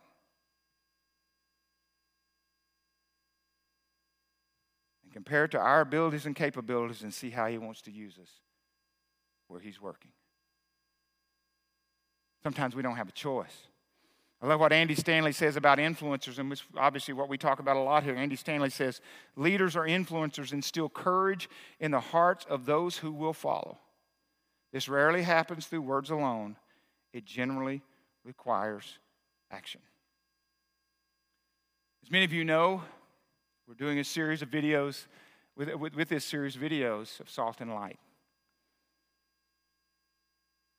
And 5.05 5.12
compare 5.12 5.45
it 5.45 5.53
to 5.53 5.61
our 5.61 5.83
abilities 5.83 6.27
and 6.27 6.35
capabilities 6.35 7.03
and 7.03 7.14
see 7.14 7.31
how 7.31 7.47
He 7.47 7.59
wants 7.59 7.81
to 7.83 7.93
use 7.93 8.19
us 8.21 8.31
where 9.47 9.61
He's 9.61 9.81
working. 9.81 10.11
Sometimes 12.43 12.75
we 12.75 12.83
don't 12.83 12.97
have 12.97 13.09
a 13.09 13.12
choice. 13.12 13.69
I 14.44 14.46
love 14.46 14.61
what 14.61 14.74
Andy 14.74 14.94
Stanley 14.94 15.33
says 15.33 15.57
about 15.57 15.78
influencers, 15.78 16.38
and 16.38 16.62
obviously 16.76 17.14
what 17.14 17.30
we 17.30 17.38
talk 17.38 17.61
about 17.61 17.78
a 17.78 17.80
lot 17.80 18.02
here. 18.02 18.14
Andy 18.14 18.37
Stanley 18.37 18.68
says 18.68 19.00
leaders 19.37 19.74
are 19.74 19.87
influencers 19.87 20.50
and 20.50 20.59
instill 20.59 20.90
courage 20.90 21.48
in 21.80 21.92
the 21.92 22.00
hearts 22.00 22.44
of 22.50 22.66
those 22.66 22.98
who 22.98 23.11
will 23.11 23.33
follow. 23.33 23.78
This 24.70 24.87
rarely 24.87 25.22
happens 25.22 25.64
through 25.64 25.80
words 25.80 26.11
alone, 26.11 26.57
it 27.14 27.24
generally 27.24 27.80
requires 28.22 28.98
action. 29.50 29.80
As 32.02 32.11
many 32.11 32.26
of 32.26 32.33
you 32.35 32.44
know, 32.44 32.83
we're 33.66 33.72
doing 33.72 33.98
a 33.98 34.04
series 34.04 34.42
of 34.42 34.50
videos, 34.50 35.07
with, 35.57 35.74
with, 35.74 35.96
with 35.96 36.11
this 36.11 36.22
series 36.22 36.54
of 36.54 36.61
videos 36.61 37.18
of 37.18 37.30
Salt 37.30 37.62
and 37.62 37.72
Light. 37.72 37.98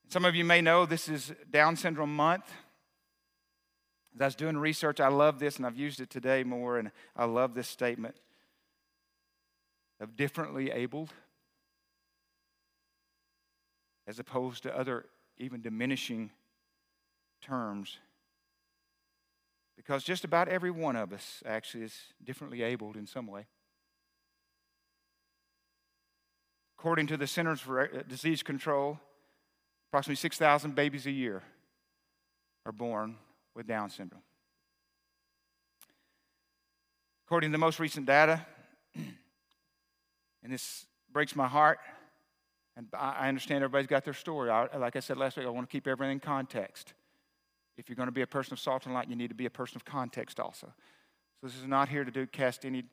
Some 0.08 0.24
of 0.24 0.36
you 0.36 0.46
may 0.46 0.62
know 0.62 0.86
this 0.86 1.10
is 1.10 1.34
Down 1.50 1.76
Syndrome 1.76 2.16
Month. 2.16 2.52
As 4.16 4.22
I 4.22 4.26
was 4.26 4.36
doing 4.36 4.58
research, 4.58 5.02
I 5.02 5.10
love 5.10 5.40
this, 5.40 5.58
and 5.58 5.66
I've 5.66 5.76
used 5.76 6.00
it 6.00 6.10
today 6.10 6.44
more, 6.44 6.78
and 6.78 6.92
I 7.18 7.26
love 7.26 7.54
this 7.54 7.68
statement 7.68 8.16
of 10.00 10.16
differently 10.16 10.72
abled 10.72 11.12
as 14.08 14.20
opposed 14.20 14.64
to 14.64 14.78
other 14.78 15.06
even 15.38 15.62
diminishing 15.62 16.32
terms. 17.42 17.98
Because 19.76 20.04
just 20.04 20.24
about 20.24 20.48
every 20.48 20.72
one 20.72 20.96
of 20.96 21.12
us 21.12 21.44
actually 21.46 21.84
is 21.84 21.96
differently 22.24 22.62
abled 22.62 22.96
in 22.96 23.06
some 23.06 23.28
way. 23.28 23.48
According 26.80 27.08
to 27.08 27.18
the 27.18 27.28
Centers 27.28 27.60
for 27.60 27.88
Disease 28.04 28.44
Control, 28.44 29.00
approximately 29.90 30.16
6,000 30.16 30.76
babies 30.76 31.06
a 31.06 31.12
year 31.12 31.44
are 32.66 32.72
born 32.72 33.18
with 33.56 33.68
Down 33.68 33.90
syndrome. 33.90 34.22
According 37.26 37.50
to 37.50 37.52
the 37.54 37.60
most 37.60 37.80
recent 37.80 38.06
data, 38.06 38.46
and 38.96 40.54
this 40.54 40.86
breaks 41.12 41.36
my 41.36 41.48
heart, 41.48 41.80
and 42.78 42.88
I 42.94 43.30
understand 43.30 43.64
everybody's 43.64 43.88
got 43.88 44.04
their 44.04 44.14
story. 44.14 44.50
I, 44.50 44.76
like 44.78 44.96
I 44.96 45.00
said 45.00 45.18
last 45.18 45.38
week, 45.38 45.46
I 45.46 45.50
want 45.50 45.68
to 45.68 45.72
keep 45.72 45.88
everything 45.88 46.12
in 46.12 46.20
context. 46.20 46.94
If 47.78 47.90
you're 47.90 47.96
going 47.96 48.08
to 48.08 48.14
be 48.14 48.22
a 48.22 48.28
person 48.28 48.54
of 48.54 48.60
salt 48.60 48.86
and 48.86 48.94
light, 48.94 49.10
you 49.10 49.16
need 49.16 49.30
to 49.30 49.36
be 49.36 49.46
a 49.46 49.50
person 49.50 49.78
of 49.78 49.86
context 49.86 50.40
also. 50.40 50.68
So 50.68 51.48
this 51.48 51.56
is 51.56 51.66
not 51.66 51.90
here 51.90 52.04
to 52.04 52.12
do 52.12 52.28
cast 52.28 52.66
any 52.66 52.84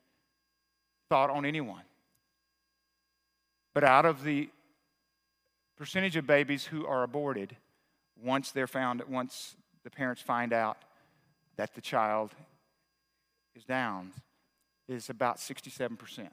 thought 1.09 1.29
on 1.29 1.45
anyone. 1.45 1.83
But 3.73 3.83
out 3.83 4.05
of 4.05 4.23
the 4.23 4.49
percentage 5.77 6.15
of 6.15 6.25
babies 6.25 6.65
who 6.65 6.85
are 6.85 7.03
aborted, 7.03 7.55
once 8.21 8.51
they're 8.51 8.67
found, 8.67 9.01
once 9.07 9.55
the 9.83 9.89
parents 9.89 10.21
find 10.21 10.53
out 10.53 10.77
that 11.55 11.73
the 11.75 11.81
child 11.81 12.31
is 13.55 13.63
down 13.63 14.11
is 14.87 15.09
about 15.09 15.37
67%. 15.37 16.29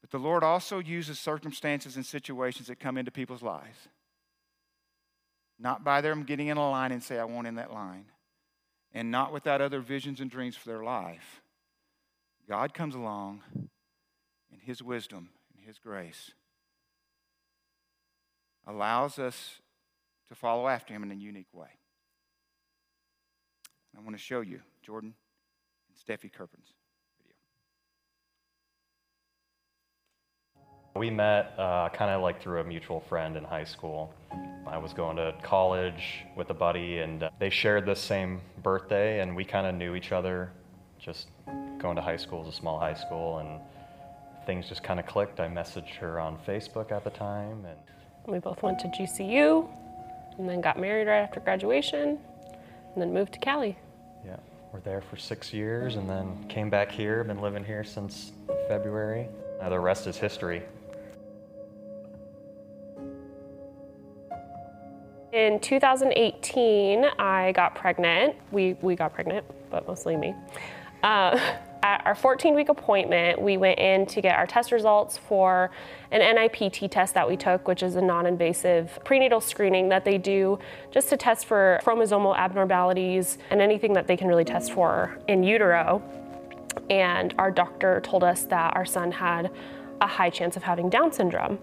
But 0.00 0.10
the 0.10 0.18
Lord 0.18 0.42
also 0.42 0.78
uses 0.78 1.18
circumstances 1.18 1.96
and 1.96 2.04
situations 2.04 2.68
that 2.68 2.78
come 2.78 2.96
into 2.98 3.10
people's 3.10 3.42
lives 3.42 3.88
not 5.58 5.84
by 5.84 6.00
them 6.00 6.24
getting 6.24 6.48
in 6.48 6.56
a 6.56 6.70
line 6.70 6.92
and 6.92 7.02
say, 7.02 7.18
I 7.18 7.24
want 7.24 7.46
in 7.46 7.54
that 7.56 7.72
line, 7.72 8.06
and 8.92 9.10
not 9.10 9.32
without 9.32 9.60
other 9.60 9.80
visions 9.80 10.20
and 10.20 10.30
dreams 10.30 10.56
for 10.56 10.68
their 10.68 10.82
life. 10.82 11.42
God 12.48 12.74
comes 12.74 12.94
along 12.94 13.42
in 14.52 14.60
His 14.60 14.82
wisdom 14.82 15.30
and 15.56 15.66
His 15.66 15.78
grace, 15.78 16.32
allows 18.66 19.18
us 19.18 19.60
to 20.28 20.34
follow 20.34 20.68
after 20.68 20.94
Him 20.94 21.02
in 21.02 21.12
a 21.12 21.14
unique 21.14 21.52
way. 21.52 21.68
I 23.96 24.00
want 24.00 24.16
to 24.16 24.22
show 24.22 24.40
you 24.40 24.60
Jordan 24.82 25.14
and 25.88 25.96
Steffi 25.96 26.32
Kirpin's 26.32 26.72
video. 27.18 27.36
We 30.96 31.10
met 31.10 31.54
uh, 31.58 31.88
kind 31.90 32.10
of 32.10 32.22
like 32.22 32.42
through 32.42 32.60
a 32.60 32.64
mutual 32.64 33.00
friend 33.00 33.36
in 33.36 33.44
high 33.44 33.64
school. 33.64 34.12
I 34.66 34.78
was 34.78 34.92
going 34.92 35.16
to 35.16 35.34
college 35.42 36.24
with 36.36 36.50
a 36.50 36.54
buddy, 36.54 36.98
and 36.98 37.22
uh, 37.22 37.30
they 37.38 37.50
shared 37.50 37.86
the 37.86 37.94
same 37.94 38.40
birthday, 38.62 39.20
and 39.20 39.36
we 39.36 39.44
kind 39.44 39.66
of 39.66 39.74
knew 39.74 39.94
each 39.94 40.10
other 40.10 40.50
just 40.98 41.28
going 41.78 41.96
to 41.96 42.02
high 42.02 42.16
school, 42.16 42.40
was 42.42 42.54
a 42.54 42.56
small 42.56 42.80
high 42.80 42.94
school, 42.94 43.38
and 43.38 43.60
things 44.46 44.68
just 44.68 44.82
kind 44.82 44.98
of 44.98 45.06
clicked. 45.06 45.38
I 45.38 45.48
messaged 45.48 45.94
her 45.96 46.18
on 46.18 46.38
Facebook 46.46 46.90
at 46.90 47.04
the 47.04 47.10
time, 47.10 47.64
and 47.66 47.78
we 48.26 48.38
both 48.38 48.62
went 48.62 48.78
to 48.80 48.88
GCU, 48.88 49.68
and 50.38 50.48
then 50.48 50.60
got 50.60 50.78
married 50.78 51.06
right 51.06 51.20
after 51.20 51.40
graduation, 51.40 52.18
and 52.92 53.02
then 53.02 53.12
moved 53.12 53.32
to 53.34 53.38
Cali. 53.38 53.76
Yeah, 54.24 54.36
we're 54.72 54.80
there 54.80 55.00
for 55.00 55.16
six 55.16 55.52
years, 55.52 55.96
and 55.96 56.08
then 56.08 56.44
came 56.48 56.70
back 56.70 56.90
here. 56.90 57.22
Been 57.24 57.40
living 57.40 57.64
here 57.64 57.84
since 57.84 58.32
February. 58.68 59.28
Now 59.60 59.68
the 59.68 59.78
rest 59.78 60.06
is 60.06 60.16
history. 60.16 60.62
In 65.32 65.58
2018, 65.58 67.04
I 67.18 67.50
got 67.52 67.74
pregnant. 67.74 68.36
We, 68.52 68.76
we 68.80 68.94
got 68.94 69.12
pregnant, 69.12 69.44
but 69.68 69.86
mostly 69.86 70.16
me. 70.16 70.32
Uh, 71.02 71.38
at 71.84 72.00
our 72.06 72.14
14 72.14 72.54
week 72.54 72.70
appointment, 72.70 73.40
we 73.40 73.58
went 73.58 73.78
in 73.78 74.06
to 74.06 74.22
get 74.22 74.36
our 74.36 74.46
test 74.46 74.72
results 74.72 75.18
for 75.18 75.70
an 76.10 76.20
NIPT 76.20 76.90
test 76.90 77.12
that 77.12 77.28
we 77.28 77.36
took, 77.36 77.68
which 77.68 77.82
is 77.82 77.94
a 77.96 78.00
non 78.00 78.24
invasive 78.24 78.98
prenatal 79.04 79.40
screening 79.40 79.90
that 79.90 80.02
they 80.02 80.16
do 80.16 80.58
just 80.90 81.10
to 81.10 81.16
test 81.18 81.44
for 81.44 81.78
chromosomal 81.84 82.34
abnormalities 82.36 83.36
and 83.50 83.60
anything 83.60 83.92
that 83.92 84.06
they 84.06 84.16
can 84.16 84.28
really 84.28 84.46
test 84.46 84.72
for 84.72 85.18
in 85.28 85.42
utero. 85.42 86.02
And 86.88 87.34
our 87.38 87.50
doctor 87.50 88.00
told 88.00 88.24
us 88.24 88.44
that 88.44 88.74
our 88.74 88.86
son 88.86 89.12
had 89.12 89.50
a 90.00 90.06
high 90.06 90.30
chance 90.30 90.56
of 90.56 90.62
having 90.62 90.88
Down 90.88 91.12
syndrome 91.12 91.58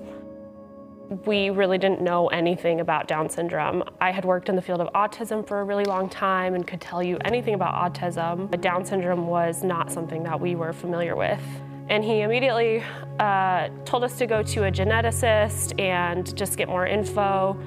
we 1.26 1.50
really 1.50 1.78
didn't 1.78 2.02
know 2.02 2.28
anything 2.30 2.80
about 2.80 3.08
Down 3.08 3.30
syndrome. 3.30 3.84
I 4.00 4.12
had 4.12 4.24
worked 4.24 4.47
in 4.47 4.56
the 4.56 4.62
field 4.62 4.80
of 4.80 4.88
autism 4.93 5.45
for 5.45 5.60
a 5.60 5.63
really 5.65 5.84
long 5.84 6.08
time 6.08 6.56
and 6.56 6.65
could 6.65 6.80
tell 6.80 7.04
you 7.04 7.17
anything 7.26 7.54
about 7.54 7.93
autism, 7.93 8.50
but 8.50 8.62
Down 8.62 8.86
syndrome 8.86 9.28
was 9.28 9.62
not 9.62 9.91
something 9.91 10.24
that 10.24 10.39
we 10.39 10.56
were 10.56 10.71
familiar 10.71 11.17
with. 11.17 11.41
And 11.89 12.02
he 12.02 12.21
immediately 12.21 12.82
uh, 13.19 13.67
told 13.84 14.06
us 14.06 14.17
to 14.19 14.26
go 14.26 14.41
to 14.41 14.63
a 14.63 14.71
geneticist 14.71 15.78
and 15.78 16.34
just 16.38 16.58
get 16.58 16.69
more 16.69 16.88
info 16.88 17.60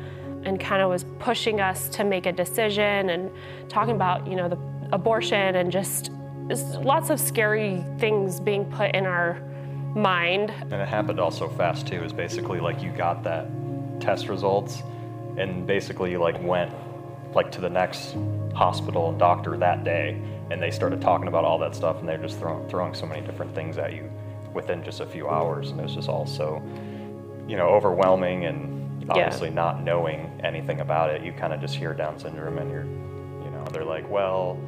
and 0.45 0.59
kind 0.59 0.81
of 0.81 0.89
was 0.89 1.05
pushing 1.19 1.61
us 1.61 1.89
to 1.91 2.05
make 2.05 2.25
a 2.25 2.33
decision 2.33 3.11
and 3.11 3.31
talking 3.69 3.95
about, 3.95 4.27
you 4.27 4.37
know, 4.37 4.49
the 4.49 4.59
abortion 4.93 5.57
and 5.57 5.71
just 5.71 6.11
lots 6.83 7.11
of 7.11 7.21
scary 7.21 7.85
things 7.99 8.41
being 8.41 8.65
put 8.65 8.95
in 8.95 9.05
our 9.05 9.43
mind. 9.95 10.51
And 10.51 10.75
it 10.75 10.89
happened 10.89 11.21
all 11.21 11.31
so 11.31 11.49
fast 11.49 11.87
too. 11.87 12.03
Is 12.03 12.13
basically 12.13 12.61
like 12.61 12.83
you 12.83 12.91
got 12.91 13.23
that 13.25 13.49
test 14.01 14.29
results, 14.29 14.83
and 15.37 15.67
basically 15.67 16.17
like 16.17 16.43
went 16.43 16.73
like 17.35 17.51
to 17.53 17.61
the 17.61 17.71
next 17.71 18.17
hospital 18.55 19.09
and 19.09 19.19
doctor 19.19 19.57
that 19.57 19.85
day, 19.85 20.21
and 20.51 20.63
they 20.63 20.71
started 20.71 21.01
talking 21.01 21.29
about 21.29 21.45
all 21.45 21.59
that 21.59 21.75
stuff, 21.75 21.99
and 22.01 22.09
they're 22.09 22.19
just 22.19 22.39
throwing 22.39 22.69
throwing 22.69 22.95
so 22.95 23.07
many 23.07 23.25
different 23.27 23.55
things 23.55 23.79
at 23.79 23.95
you 23.95 24.11
within 24.53 24.83
just 24.85 25.01
a 25.01 25.07
few 25.07 25.29
hours, 25.29 25.71
and 25.71 25.81
it 25.81 25.83
was 25.83 25.95
just 25.95 26.09
all 26.09 26.27
so 26.27 26.63
you 27.47 27.57
know 27.57 27.69
overwhelming 27.69 28.47
and 28.47 29.11
obviously 29.11 29.49
yeah. 29.49 29.55
not 29.55 29.83
knowing 29.83 30.41
anything 30.43 30.81
about 30.81 31.11
it. 31.11 31.23
You 31.23 31.33
kind 31.33 31.53
of 31.53 31.61
just 31.61 31.75
hear 31.75 31.95
Down 31.95 32.19
syndrome, 32.19 32.59
and 32.59 32.71
you're 32.71 32.85
you 32.85 33.51
know 33.51 33.65
they're 33.73 33.85
like 33.85 34.09
well 34.11 34.59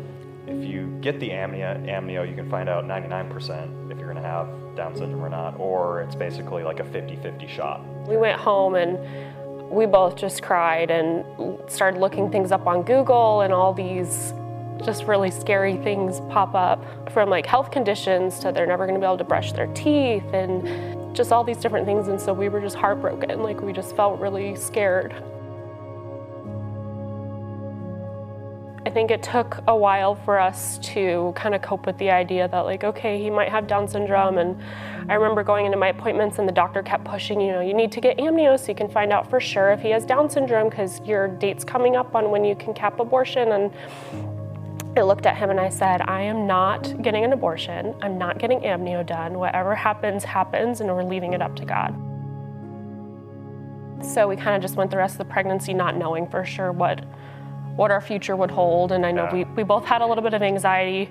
if 0.46 0.64
you 0.64 0.96
get 1.00 1.18
the 1.18 1.30
amnio, 1.30 1.84
amnio, 1.86 2.28
you 2.28 2.36
can 2.36 2.48
find 2.48 2.68
out 2.68 2.84
99% 2.84 3.90
if 3.90 3.98
you're 3.98 4.12
going 4.12 4.22
to 4.22 4.28
have 4.28 4.48
Down 4.76 4.94
syndrome 4.94 5.24
or 5.24 5.28
not, 5.28 5.58
or 5.58 6.02
it's 6.02 6.14
basically 6.14 6.62
like 6.62 6.80
a 6.80 6.84
50 6.84 7.16
50 7.16 7.46
shot. 7.48 7.80
We 8.06 8.16
went 8.16 8.38
home 8.38 8.74
and 8.74 8.98
we 9.70 9.86
both 9.86 10.16
just 10.16 10.42
cried 10.42 10.90
and 10.90 11.24
started 11.68 11.98
looking 11.98 12.30
things 12.30 12.52
up 12.52 12.66
on 12.66 12.82
Google, 12.82 13.40
and 13.40 13.52
all 13.52 13.72
these 13.72 14.32
just 14.84 15.04
really 15.04 15.30
scary 15.30 15.76
things 15.78 16.20
pop 16.30 16.54
up 16.54 16.84
from 17.10 17.30
like 17.30 17.46
health 17.46 17.70
conditions 17.70 18.38
to 18.40 18.52
they're 18.52 18.66
never 18.66 18.86
going 18.86 18.94
to 18.94 19.00
be 19.00 19.06
able 19.06 19.16
to 19.16 19.24
brush 19.24 19.52
their 19.52 19.66
teeth 19.68 20.24
and 20.34 21.16
just 21.16 21.32
all 21.32 21.42
these 21.42 21.56
different 21.56 21.86
things. 21.86 22.08
And 22.08 22.20
so 22.20 22.32
we 22.32 22.48
were 22.48 22.60
just 22.60 22.76
heartbroken. 22.76 23.42
Like 23.42 23.62
we 23.62 23.72
just 23.72 23.96
felt 23.96 24.20
really 24.20 24.54
scared. 24.54 25.14
I 28.86 28.90
think 28.90 29.10
it 29.10 29.20
took 29.20 29.58
a 29.66 29.76
while 29.76 30.14
for 30.14 30.38
us 30.38 30.78
to 30.94 31.32
kind 31.34 31.56
of 31.56 31.60
cope 31.60 31.86
with 31.86 31.98
the 31.98 32.12
idea 32.12 32.46
that, 32.46 32.60
like, 32.60 32.84
okay, 32.84 33.20
he 33.20 33.30
might 33.30 33.48
have 33.48 33.66
Down 33.66 33.88
syndrome. 33.88 34.38
And 34.38 34.56
I 35.10 35.14
remember 35.14 35.42
going 35.42 35.66
into 35.66 35.76
my 35.76 35.88
appointments, 35.88 36.38
and 36.38 36.48
the 36.48 36.52
doctor 36.52 36.84
kept 36.84 37.04
pushing, 37.04 37.40
you 37.40 37.50
know, 37.50 37.60
you 37.60 37.74
need 37.74 37.90
to 37.90 38.00
get 38.00 38.16
amnio 38.18 38.56
so 38.56 38.68
you 38.68 38.76
can 38.76 38.88
find 38.88 39.12
out 39.12 39.28
for 39.28 39.40
sure 39.40 39.72
if 39.72 39.80
he 39.80 39.90
has 39.90 40.04
Down 40.04 40.30
syndrome 40.30 40.68
because 40.68 41.00
your 41.00 41.26
date's 41.26 41.64
coming 41.64 41.96
up 41.96 42.14
on 42.14 42.30
when 42.30 42.44
you 42.44 42.54
can 42.54 42.72
cap 42.72 43.00
abortion. 43.00 43.50
And 43.50 43.72
I 44.96 45.02
looked 45.02 45.26
at 45.26 45.36
him 45.36 45.50
and 45.50 45.58
I 45.58 45.68
said, 45.68 46.02
I 46.02 46.22
am 46.22 46.46
not 46.46 47.02
getting 47.02 47.24
an 47.24 47.32
abortion. 47.32 47.92
I'm 48.02 48.16
not 48.18 48.38
getting 48.38 48.60
amnio 48.60 49.04
done. 49.04 49.40
Whatever 49.40 49.74
happens, 49.74 50.22
happens, 50.22 50.80
and 50.80 50.88
we're 50.88 51.02
leaving 51.02 51.32
it 51.32 51.42
up 51.42 51.56
to 51.56 51.64
God. 51.64 51.92
So 54.00 54.28
we 54.28 54.36
kind 54.36 54.54
of 54.54 54.62
just 54.62 54.76
went 54.76 54.92
the 54.92 54.96
rest 54.96 55.14
of 55.14 55.18
the 55.26 55.32
pregnancy 55.32 55.74
not 55.74 55.96
knowing 55.96 56.28
for 56.28 56.44
sure 56.44 56.70
what 56.70 57.04
what 57.76 57.90
our 57.90 58.00
future 58.00 58.34
would 58.34 58.50
hold. 58.50 58.92
And 58.92 59.06
I 59.06 59.12
know 59.12 59.24
yeah. 59.24 59.32
we, 59.32 59.44
we 59.44 59.62
both 59.62 59.84
had 59.84 60.02
a 60.02 60.06
little 60.06 60.22
bit 60.22 60.34
of 60.34 60.42
anxiety 60.42 61.10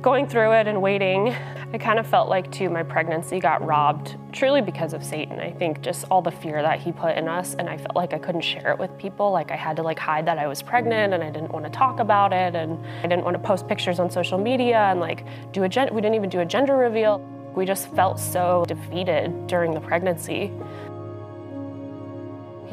going 0.00 0.28
through 0.28 0.52
it 0.52 0.66
and 0.66 0.80
waiting. 0.80 1.34
I 1.72 1.78
kind 1.78 1.98
of 1.98 2.06
felt 2.06 2.28
like, 2.28 2.52
too, 2.52 2.70
my 2.70 2.84
pregnancy 2.84 3.40
got 3.40 3.64
robbed 3.64 4.16
truly 4.32 4.60
because 4.60 4.92
of 4.92 5.02
Satan. 5.02 5.40
I 5.40 5.50
think 5.50 5.80
just 5.80 6.04
all 6.10 6.22
the 6.22 6.30
fear 6.30 6.62
that 6.62 6.78
he 6.78 6.92
put 6.92 7.16
in 7.16 7.26
us, 7.26 7.54
and 7.54 7.68
I 7.68 7.78
felt 7.78 7.96
like 7.96 8.12
I 8.12 8.18
couldn't 8.18 8.42
share 8.42 8.70
it 8.70 8.78
with 8.78 8.96
people. 8.98 9.32
Like 9.32 9.50
I 9.50 9.56
had 9.56 9.76
to 9.76 9.82
like 9.82 9.98
hide 9.98 10.26
that 10.26 10.38
I 10.38 10.46
was 10.46 10.62
pregnant, 10.62 11.14
and 11.14 11.24
I 11.24 11.30
didn't 11.30 11.52
want 11.52 11.64
to 11.64 11.70
talk 11.70 11.98
about 11.98 12.32
it, 12.32 12.54
and 12.54 12.78
I 13.02 13.08
didn't 13.08 13.24
want 13.24 13.34
to 13.34 13.42
post 13.42 13.66
pictures 13.66 13.98
on 13.98 14.10
social 14.10 14.38
media 14.38 14.78
and 14.78 15.00
like 15.00 15.24
do 15.52 15.64
a 15.64 15.68
gen- 15.68 15.92
we 15.92 16.00
didn't 16.00 16.14
even 16.14 16.30
do 16.30 16.40
a 16.40 16.44
gender 16.44 16.76
reveal. 16.76 17.18
We 17.56 17.64
just 17.64 17.88
felt 17.94 18.20
so 18.20 18.64
defeated 18.68 19.46
during 19.46 19.72
the 19.72 19.80
pregnancy. 19.80 20.52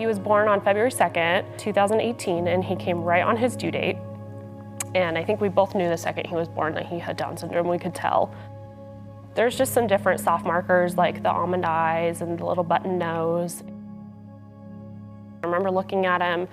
He 0.01 0.07
was 0.07 0.17
born 0.17 0.47
on 0.47 0.61
February 0.61 0.89
2nd, 0.89 1.59
2018, 1.59 2.47
and 2.47 2.63
he 2.65 2.75
came 2.75 3.03
right 3.03 3.21
on 3.21 3.37
his 3.37 3.55
due 3.55 3.69
date. 3.69 3.97
And 4.95 5.15
I 5.15 5.23
think 5.23 5.39
we 5.39 5.47
both 5.47 5.75
knew 5.75 5.87
the 5.87 5.95
second 5.95 6.25
he 6.25 6.33
was 6.33 6.47
born 6.47 6.73
that 6.73 6.87
he 6.87 6.97
had 6.97 7.17
Down 7.17 7.37
syndrome, 7.37 7.67
we 7.67 7.77
could 7.77 7.93
tell. 7.93 8.33
There's 9.35 9.55
just 9.55 9.75
some 9.75 9.85
different 9.85 10.19
soft 10.19 10.43
markers 10.43 10.97
like 10.97 11.21
the 11.21 11.29
almond 11.29 11.67
eyes 11.67 12.21
and 12.21 12.35
the 12.39 12.43
little 12.43 12.63
button 12.63 12.97
nose. 12.97 13.61
I 15.43 15.45
remember 15.45 15.69
looking 15.69 16.07
at 16.07 16.19
him 16.19 16.47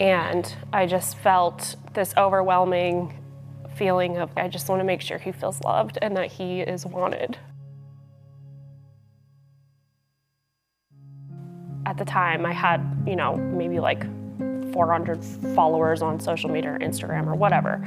and 0.00 0.52
I 0.72 0.86
just 0.86 1.16
felt 1.18 1.76
this 1.92 2.12
overwhelming 2.16 3.16
feeling 3.76 4.16
of 4.16 4.32
I 4.36 4.48
just 4.48 4.68
want 4.68 4.80
to 4.80 4.84
make 4.84 5.00
sure 5.00 5.18
he 5.18 5.30
feels 5.30 5.60
loved 5.60 5.96
and 6.02 6.16
that 6.16 6.32
he 6.32 6.62
is 6.62 6.84
wanted. 6.84 7.38
At 11.94 11.98
the 11.98 12.04
time 12.04 12.44
I 12.44 12.52
had, 12.52 12.80
you 13.06 13.14
know, 13.14 13.36
maybe 13.36 13.78
like 13.78 14.02
400 14.72 15.24
followers 15.54 16.02
on 16.02 16.18
social 16.18 16.50
media 16.50 16.72
or 16.72 16.78
Instagram 16.80 17.28
or 17.28 17.36
whatever. 17.36 17.86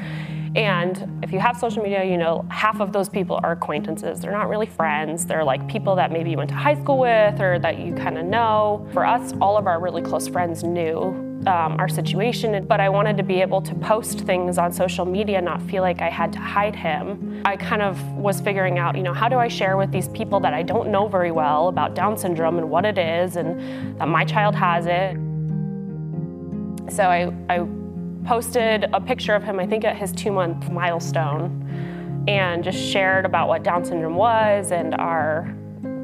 And 0.56 1.22
if 1.22 1.34
you 1.34 1.40
have 1.40 1.58
social 1.58 1.84
media, 1.84 2.06
you 2.06 2.18
know, 2.18 2.46
half 2.50 2.80
of 2.80 2.94
those 2.94 3.10
people 3.10 3.38
are 3.44 3.52
acquaintances. 3.52 4.22
They're 4.22 4.32
not 4.32 4.48
really 4.48 4.66
friends. 4.66 5.26
They're 5.26 5.44
like 5.44 5.68
people 5.68 5.94
that 5.98 6.14
maybe 6.14 6.30
you 6.32 6.38
went 6.38 6.50
to 6.52 6.56
high 6.56 6.82
school 6.82 7.00
with 7.00 7.42
or 7.42 7.60
that 7.60 7.80
you 7.80 7.94
kind 7.96 8.18
of 8.18 8.26
know. 8.26 8.88
For 8.94 9.06
us, 9.06 9.34
all 9.42 9.58
of 9.58 9.68
our 9.68 9.82
really 9.82 10.02
close 10.02 10.30
friends 10.30 10.64
knew 10.64 11.27
um, 11.46 11.78
our 11.80 11.88
situation, 11.88 12.66
but 12.66 12.80
I 12.80 12.90
wanted 12.90 13.18
to 13.18 13.24
be 13.24 13.42
able 13.42 13.62
to 13.62 13.76
post 13.76 14.22
things 14.22 14.58
on 14.58 14.74
social 14.74 15.06
media, 15.06 15.42
not 15.42 15.62
feel 15.62 15.82
like 15.82 16.02
I 16.02 16.10
had 16.10 16.34
to 16.34 16.40
hide 16.40 16.76
him. 16.76 17.42
I 17.46 17.56
kind 17.56 17.82
of 17.82 18.02
was 18.14 18.42
figuring 18.42 18.80
out, 18.80 18.98
you 18.98 19.04
know, 19.04 19.14
how 19.14 19.30
do 19.30 19.38
I 19.38 19.48
share 19.48 19.78
with 19.78 19.92
these 19.92 20.10
people 20.10 20.40
that 20.42 20.54
I 20.54 20.64
don't 20.64 20.90
know 20.92 21.08
very 21.08 21.32
well 21.32 21.68
about 21.68 21.94
Down 21.94 22.18
syndrome 22.18 22.58
and 22.58 22.70
what 22.70 22.86
it 22.86 22.98
is 22.98 23.36
and 23.36 24.00
that 24.00 24.08
my 24.08 24.26
child 24.26 24.56
has 24.56 24.86
it. 24.88 25.18
So 26.92 27.04
I, 27.04 27.32
I 27.50 27.68
posted 28.26 28.86
a 28.94 29.00
picture 29.00 29.36
of 29.36 29.44
him, 29.44 29.60
I 29.60 29.68
think 29.68 29.86
at 29.86 29.96
his 29.96 30.12
two 30.12 30.32
month 30.32 30.70
milestone, 30.70 32.26
and 32.28 32.64
just 32.64 32.78
shared 32.78 33.26
about 33.26 33.48
what 33.48 33.64
Down 33.64 33.86
syndrome 33.86 34.16
was 34.16 34.72
and 34.72 34.96
our 34.96 35.57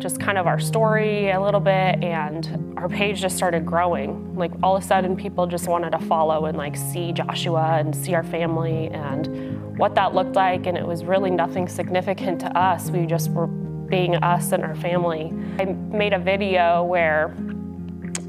just 0.03 0.19
kind 0.19 0.37
of 0.37 0.45
our 0.45 0.59
story 0.59 1.31
a 1.31 1.41
little 1.41 1.61
bit, 1.61 2.03
and 2.03 2.75
our 2.77 2.89
page 2.89 3.21
just 3.21 3.37
started 3.37 3.65
growing. 3.65 4.35
Like 4.35 4.51
all 4.61 4.75
of 4.75 4.83
a 4.83 4.85
sudden, 4.85 5.15
people 5.15 5.47
just 5.47 5.67
wanted 5.69 5.91
to 5.91 5.99
follow 5.99 6.45
and 6.45 6.57
like 6.57 6.75
see 6.75 7.13
Joshua 7.13 7.77
and 7.79 7.95
see 7.95 8.13
our 8.13 8.23
family 8.23 8.89
and 8.89 9.77
what 9.77 9.95
that 9.95 10.13
looked 10.13 10.35
like. 10.35 10.67
And 10.67 10.77
it 10.77 10.85
was 10.85 11.05
really 11.05 11.31
nothing 11.31 11.69
significant 11.69 12.41
to 12.41 12.55
us. 12.55 12.91
We 12.91 13.05
just 13.05 13.31
were 13.31 13.47
being 13.47 14.15
us 14.17 14.51
and 14.51 14.61
our 14.61 14.75
family. 14.75 15.31
I 15.57 15.65
made 15.65 16.11
a 16.13 16.19
video 16.19 16.83
where 16.83 17.33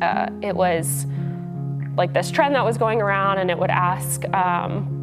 uh, 0.01 0.31
it 0.43 0.55
was 0.55 1.07
like 1.97 2.13
this 2.13 2.31
trend 2.31 2.55
that 2.55 2.65
was 2.65 2.79
going 2.79 3.03
around, 3.03 3.39
and 3.39 3.51
it 3.51 3.59
would 3.59 3.71
ask. 3.71 4.25
Um, 4.33 4.94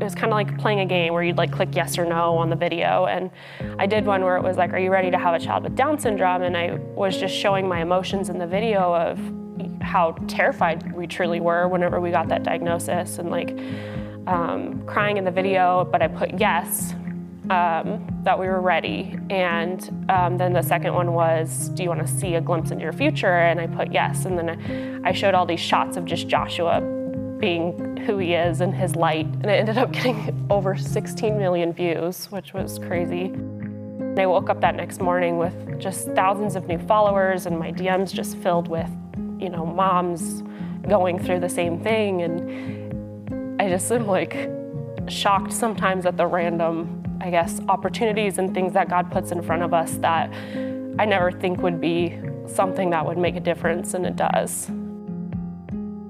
it 0.00 0.04
was 0.04 0.14
kind 0.14 0.26
of 0.26 0.32
like 0.32 0.58
playing 0.58 0.80
a 0.80 0.86
game 0.86 1.12
where 1.12 1.22
you'd 1.22 1.36
like 1.36 1.52
click 1.52 1.68
yes 1.72 1.98
or 1.98 2.06
no 2.06 2.36
on 2.38 2.48
the 2.48 2.56
video. 2.56 3.04
And 3.04 3.30
I 3.78 3.86
did 3.86 4.06
one 4.06 4.24
where 4.24 4.36
it 4.36 4.42
was 4.42 4.56
like, 4.56 4.72
Are 4.72 4.78
you 4.78 4.90
ready 4.90 5.10
to 5.10 5.18
have 5.18 5.34
a 5.34 5.38
child 5.38 5.64
with 5.64 5.76
Down 5.76 5.98
syndrome? 5.98 6.42
And 6.42 6.56
I 6.56 6.76
was 6.94 7.18
just 7.18 7.34
showing 7.34 7.68
my 7.68 7.82
emotions 7.82 8.30
in 8.30 8.38
the 8.38 8.46
video 8.46 8.94
of 8.94 9.20
how 9.82 10.12
terrified 10.26 10.90
we 10.92 11.06
truly 11.06 11.40
were 11.40 11.68
whenever 11.68 12.00
we 12.00 12.10
got 12.10 12.28
that 12.28 12.42
diagnosis 12.44 13.18
and 13.18 13.30
like 13.30 13.50
um, 14.26 14.82
crying 14.86 15.18
in 15.18 15.24
the 15.24 15.30
video. 15.30 15.84
But 15.84 16.00
I 16.00 16.08
put 16.08 16.40
yes, 16.40 16.94
um, 17.50 18.06
that 18.22 18.38
we 18.38 18.46
were 18.46 18.62
ready. 18.62 19.18
And 19.28 20.06
um, 20.08 20.38
then 20.38 20.54
the 20.54 20.62
second 20.62 20.94
one 20.94 21.12
was, 21.12 21.68
Do 21.68 21.82
you 21.82 21.90
want 21.90 22.06
to 22.06 22.08
see 22.08 22.36
a 22.36 22.40
glimpse 22.40 22.70
into 22.70 22.84
your 22.84 22.94
future? 22.94 23.40
And 23.40 23.60
I 23.60 23.66
put 23.66 23.92
yes. 23.92 24.24
And 24.24 24.38
then 24.38 25.02
I 25.04 25.12
showed 25.12 25.34
all 25.34 25.44
these 25.44 25.60
shots 25.60 25.98
of 25.98 26.06
just 26.06 26.26
Joshua 26.26 26.99
being 27.40 27.96
who 27.98 28.18
he 28.18 28.34
is 28.34 28.60
and 28.60 28.74
his 28.74 28.94
light. 28.94 29.26
And 29.26 29.46
it 29.46 29.54
ended 29.54 29.78
up 29.78 29.92
getting 29.92 30.46
over 30.50 30.76
16 30.76 31.38
million 31.38 31.72
views, 31.72 32.26
which 32.26 32.52
was 32.52 32.78
crazy. 32.78 33.32
I 34.18 34.26
woke 34.26 34.50
up 34.50 34.60
that 34.60 34.74
next 34.74 35.00
morning 35.00 35.38
with 35.38 35.80
just 35.80 36.10
thousands 36.10 36.54
of 36.54 36.66
new 36.66 36.78
followers 36.78 37.46
and 37.46 37.58
my 37.58 37.72
DMs 37.72 38.12
just 38.12 38.36
filled 38.38 38.68
with, 38.68 38.90
you 39.38 39.48
know, 39.48 39.64
moms 39.64 40.42
going 40.88 41.18
through 41.18 41.40
the 41.40 41.48
same 41.48 41.80
thing. 41.80 42.22
And 42.22 43.62
I 43.62 43.68
just 43.68 43.90
am 43.90 44.06
like 44.06 44.50
shocked 45.08 45.52
sometimes 45.52 46.06
at 46.06 46.16
the 46.16 46.26
random, 46.26 47.02
I 47.20 47.30
guess, 47.30 47.60
opportunities 47.68 48.38
and 48.38 48.52
things 48.52 48.74
that 48.74 48.88
God 48.88 49.10
puts 49.10 49.32
in 49.32 49.42
front 49.42 49.62
of 49.62 49.72
us 49.72 49.92
that 49.98 50.30
I 50.98 51.04
never 51.06 51.32
think 51.32 51.62
would 51.62 51.80
be 51.80 52.18
something 52.46 52.90
that 52.90 53.06
would 53.06 53.16
make 53.16 53.36
a 53.36 53.40
difference, 53.40 53.94
and 53.94 54.04
it 54.04 54.16
does. 54.16 54.70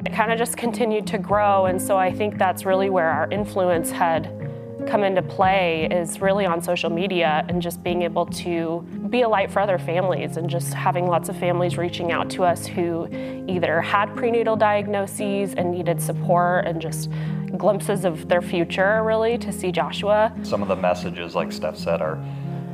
It 0.05 0.13
kind 0.13 0.33
of 0.33 0.39
just 0.39 0.57
continued 0.57 1.07
to 1.09 1.19
grow, 1.19 1.67
and 1.67 1.81
so 1.81 1.97
I 1.97 2.13
think 2.13 2.39
that's 2.39 2.65
really 2.65 2.91
where 2.91 3.09
our 3.09 3.31
influence 3.31 3.91
had 3.91 4.41
come 4.87 5.05
into 5.05 5.23
play 5.23 5.89
is 5.91 6.21
really 6.21 6.47
on 6.47 6.63
social 6.63 6.91
media 6.91 7.45
and 7.49 7.61
just 7.61 7.83
being 7.83 8.03
able 8.03 8.27
to 8.27 8.81
be 9.11 9.23
a 9.23 9.29
light 9.29 9.51
for 9.51 9.61
other 9.61 9.79
families 9.79 10.37
and 10.37 10.49
just 10.49 10.73
having 10.73 11.07
lots 11.07 11.29
of 11.29 11.37
families 11.37 11.77
reaching 11.77 12.13
out 12.13 12.31
to 12.31 12.45
us 12.45 12.67
who 12.67 13.07
either 13.49 13.81
had 13.81 14.15
prenatal 14.17 14.57
diagnoses 14.57 15.55
and 15.55 15.71
needed 15.71 16.01
support 16.01 16.67
and 16.67 16.81
just 16.81 17.11
glimpses 17.57 18.05
of 18.05 18.29
their 18.29 18.41
future 18.41 19.03
really 19.05 19.37
to 19.37 19.53
see 19.53 19.71
Joshua. 19.71 20.33
Some 20.43 20.63
of 20.63 20.69
the 20.69 20.77
messages, 20.77 21.35
like 21.35 21.53
Steph 21.53 21.77
said, 21.77 22.01
are, 22.01 22.19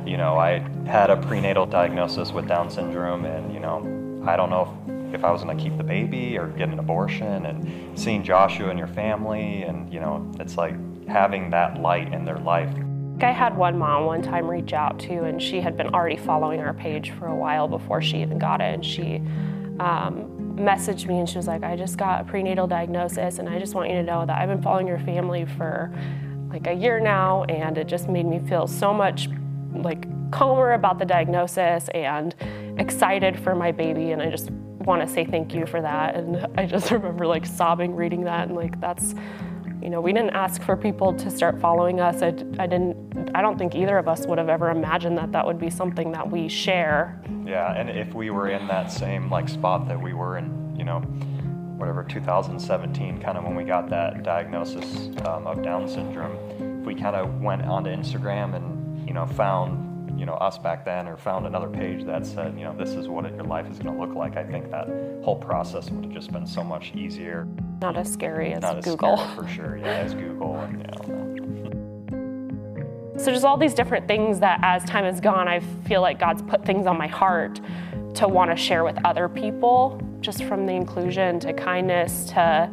you 0.05 0.17
know, 0.17 0.37
I 0.37 0.59
had 0.87 1.09
a 1.09 1.17
prenatal 1.17 1.65
diagnosis 1.65 2.31
with 2.31 2.47
Down 2.47 2.69
syndrome 2.69 3.25
and, 3.25 3.53
you 3.53 3.59
know, 3.59 4.23
I 4.25 4.35
don't 4.35 4.49
know 4.49 4.77
if 4.87 4.96
if 5.13 5.23
I 5.23 5.31
was 5.31 5.43
going 5.43 5.57
to 5.57 5.63
keep 5.63 5.77
the 5.77 5.83
baby 5.83 6.37
or 6.37 6.47
get 6.47 6.69
an 6.69 6.79
abortion 6.79 7.45
and 7.45 7.99
seeing 7.99 8.23
Joshua 8.23 8.69
and 8.69 8.77
your 8.77 8.87
family 8.87 9.63
and 9.63 9.91
you 9.93 9.99
know 9.99 10.29
it's 10.39 10.57
like 10.57 10.75
having 11.07 11.49
that 11.51 11.79
light 11.81 12.13
in 12.13 12.25
their 12.25 12.37
life. 12.37 12.73
I 13.21 13.31
had 13.31 13.57
one 13.57 13.79
mom 13.79 14.05
one 14.05 14.21
time 14.21 14.47
reach 14.47 14.73
out 14.73 14.99
to, 14.99 15.23
and 15.23 15.41
she 15.41 15.59
had 15.59 15.75
been 15.75 15.87
already 15.87 16.17
following 16.17 16.59
our 16.59 16.73
page 16.73 17.11
for 17.11 17.27
a 17.27 17.35
while 17.35 17.67
before 17.67 18.01
she 18.01 18.21
even 18.21 18.37
got 18.37 18.61
it. 18.61 18.75
And 18.75 18.85
she 18.85 19.15
um, 19.79 20.55
messaged 20.55 21.07
me 21.07 21.19
and 21.19 21.27
she 21.27 21.37
was 21.37 21.47
like, 21.47 21.63
I 21.63 21.75
just 21.75 21.97
got 21.97 22.21
a 22.21 22.23
prenatal 22.25 22.67
diagnosis, 22.67 23.39
and 23.39 23.49
I 23.49 23.57
just 23.57 23.73
want 23.73 23.89
you 23.89 23.95
to 23.95 24.03
know 24.03 24.25
that 24.25 24.37
I've 24.37 24.49
been 24.49 24.61
following 24.61 24.87
your 24.87 24.99
family 24.99 25.45
for 25.45 25.91
like 26.49 26.67
a 26.67 26.73
year 26.73 26.99
now, 26.99 27.43
and 27.45 27.77
it 27.77 27.87
just 27.87 28.07
made 28.07 28.25
me 28.25 28.39
feel 28.47 28.67
so 28.67 28.93
much 28.93 29.29
like 29.73 30.05
calmer 30.31 30.73
about 30.73 30.99
the 30.99 31.05
diagnosis 31.05 31.89
and 31.89 32.35
excited 32.77 33.39
for 33.39 33.55
my 33.55 33.71
baby. 33.71 34.11
And 34.11 34.21
I 34.21 34.29
just 34.29 34.51
want 34.87 35.07
to 35.07 35.13
say 35.13 35.25
thank 35.25 35.53
you 35.53 35.65
for 35.65 35.81
that. 35.81 36.15
And 36.15 36.47
I 36.57 36.65
just 36.65 36.89
remember 36.91 37.27
like 37.27 37.45
sobbing 37.45 37.95
reading 37.95 38.23
that, 38.23 38.47
and 38.47 38.55
like 38.55 38.79
that's 38.79 39.13
you 39.81 39.91
know, 39.91 40.01
we 40.01 40.11
didn't 40.11 40.31
ask 40.31 40.61
for 40.63 40.75
people 40.75 41.13
to 41.13 41.29
start 41.29 41.61
following 41.61 42.01
us. 42.01 42.21
I, 42.21 42.29
I 42.59 42.65
didn't, 42.65 43.31
I 43.35 43.41
don't 43.41 43.57
think 43.57 43.75
either 43.75 43.97
of 43.97 44.07
us 44.07 44.25
would 44.25 44.37
have 44.37 44.49
ever 44.49 44.71
imagined 44.71 45.17
that 45.19 45.31
that 45.33 45.45
would 45.45 45.59
be 45.59 45.69
something 45.69 46.11
that 46.13 46.29
we 46.29 46.49
share. 46.49 47.21
Yeah, 47.45 47.73
and 47.73 47.89
if 47.89 48.13
we 48.13 48.31
were 48.31 48.49
in 48.49 48.67
that 48.67 48.91
same 48.91 49.29
like 49.29 49.47
spot 49.47 49.87
that 49.87 50.01
we 50.01 50.13
were 50.13 50.37
in, 50.39 50.75
you 50.77 50.83
know, 50.83 50.99
whatever 51.77 52.03
2017, 52.03 53.21
kind 53.21 53.37
of 53.37 53.43
when 53.43 53.55
we 53.55 53.63
got 53.63 53.89
that 53.89 54.23
diagnosis 54.23 55.09
um, 55.25 55.45
of 55.45 55.61
Down 55.61 55.87
syndrome, 55.87 56.35
if 56.81 56.85
we 56.85 56.95
kind 56.95 57.15
of 57.15 57.39
went 57.39 57.61
onto 57.61 57.89
Instagram 57.89 58.55
and 58.55 59.07
you 59.07 59.13
know 59.13 59.25
found 59.25 59.86
you 60.17 60.25
know 60.25 60.33
us 60.35 60.57
back 60.57 60.83
then 60.83 61.07
or 61.07 61.15
found 61.17 61.45
another 61.45 61.69
page 61.69 62.05
that 62.05 62.25
said 62.25 62.57
you 62.57 62.63
know 62.63 62.75
this 62.75 62.89
is 62.89 63.07
what 63.07 63.23
your 63.33 63.43
life 63.43 63.69
is 63.69 63.77
going 63.79 63.95
to 63.95 64.01
look 64.01 64.15
like. 64.15 64.35
I 64.35 64.43
think 64.43 64.71
that 64.71 64.87
whole 65.23 65.35
process 65.35 65.89
would 65.89 66.05
have 66.05 66.13
just 66.13 66.31
been 66.31 66.47
so 66.47 66.63
much 66.63 66.93
easier. 66.95 67.47
Not 67.81 67.97
as 67.97 68.11
scary 68.11 68.53
as 68.53 68.61
Not 68.61 68.83
google. 68.83 69.19
as 69.19 69.35
for 69.35 69.47
sure 69.47 69.77
yeah 69.77 69.85
as 69.85 70.13
google 70.13 70.57
and 70.59 70.79
you 70.79 71.43
know. 71.43 71.67
So 73.17 73.31
just 73.31 73.45
all 73.45 73.57
these 73.57 73.73
different 73.73 74.07
things 74.07 74.39
that 74.39 74.59
as 74.61 74.83
time 74.85 75.03
has 75.03 75.19
gone 75.19 75.47
i 75.47 75.59
feel 75.87 76.01
like 76.01 76.19
god's 76.19 76.41
put 76.43 76.63
things 76.65 76.85
on 76.85 76.97
my 76.97 77.07
heart 77.07 77.59
to 78.13 78.27
want 78.27 78.51
to 78.51 78.55
share 78.55 78.83
with 78.83 78.97
other 79.05 79.27
people 79.27 79.99
just 80.21 80.43
from 80.43 80.65
the 80.65 80.73
inclusion 80.73 81.39
to 81.39 81.53
kindness 81.53 82.25
to 82.25 82.71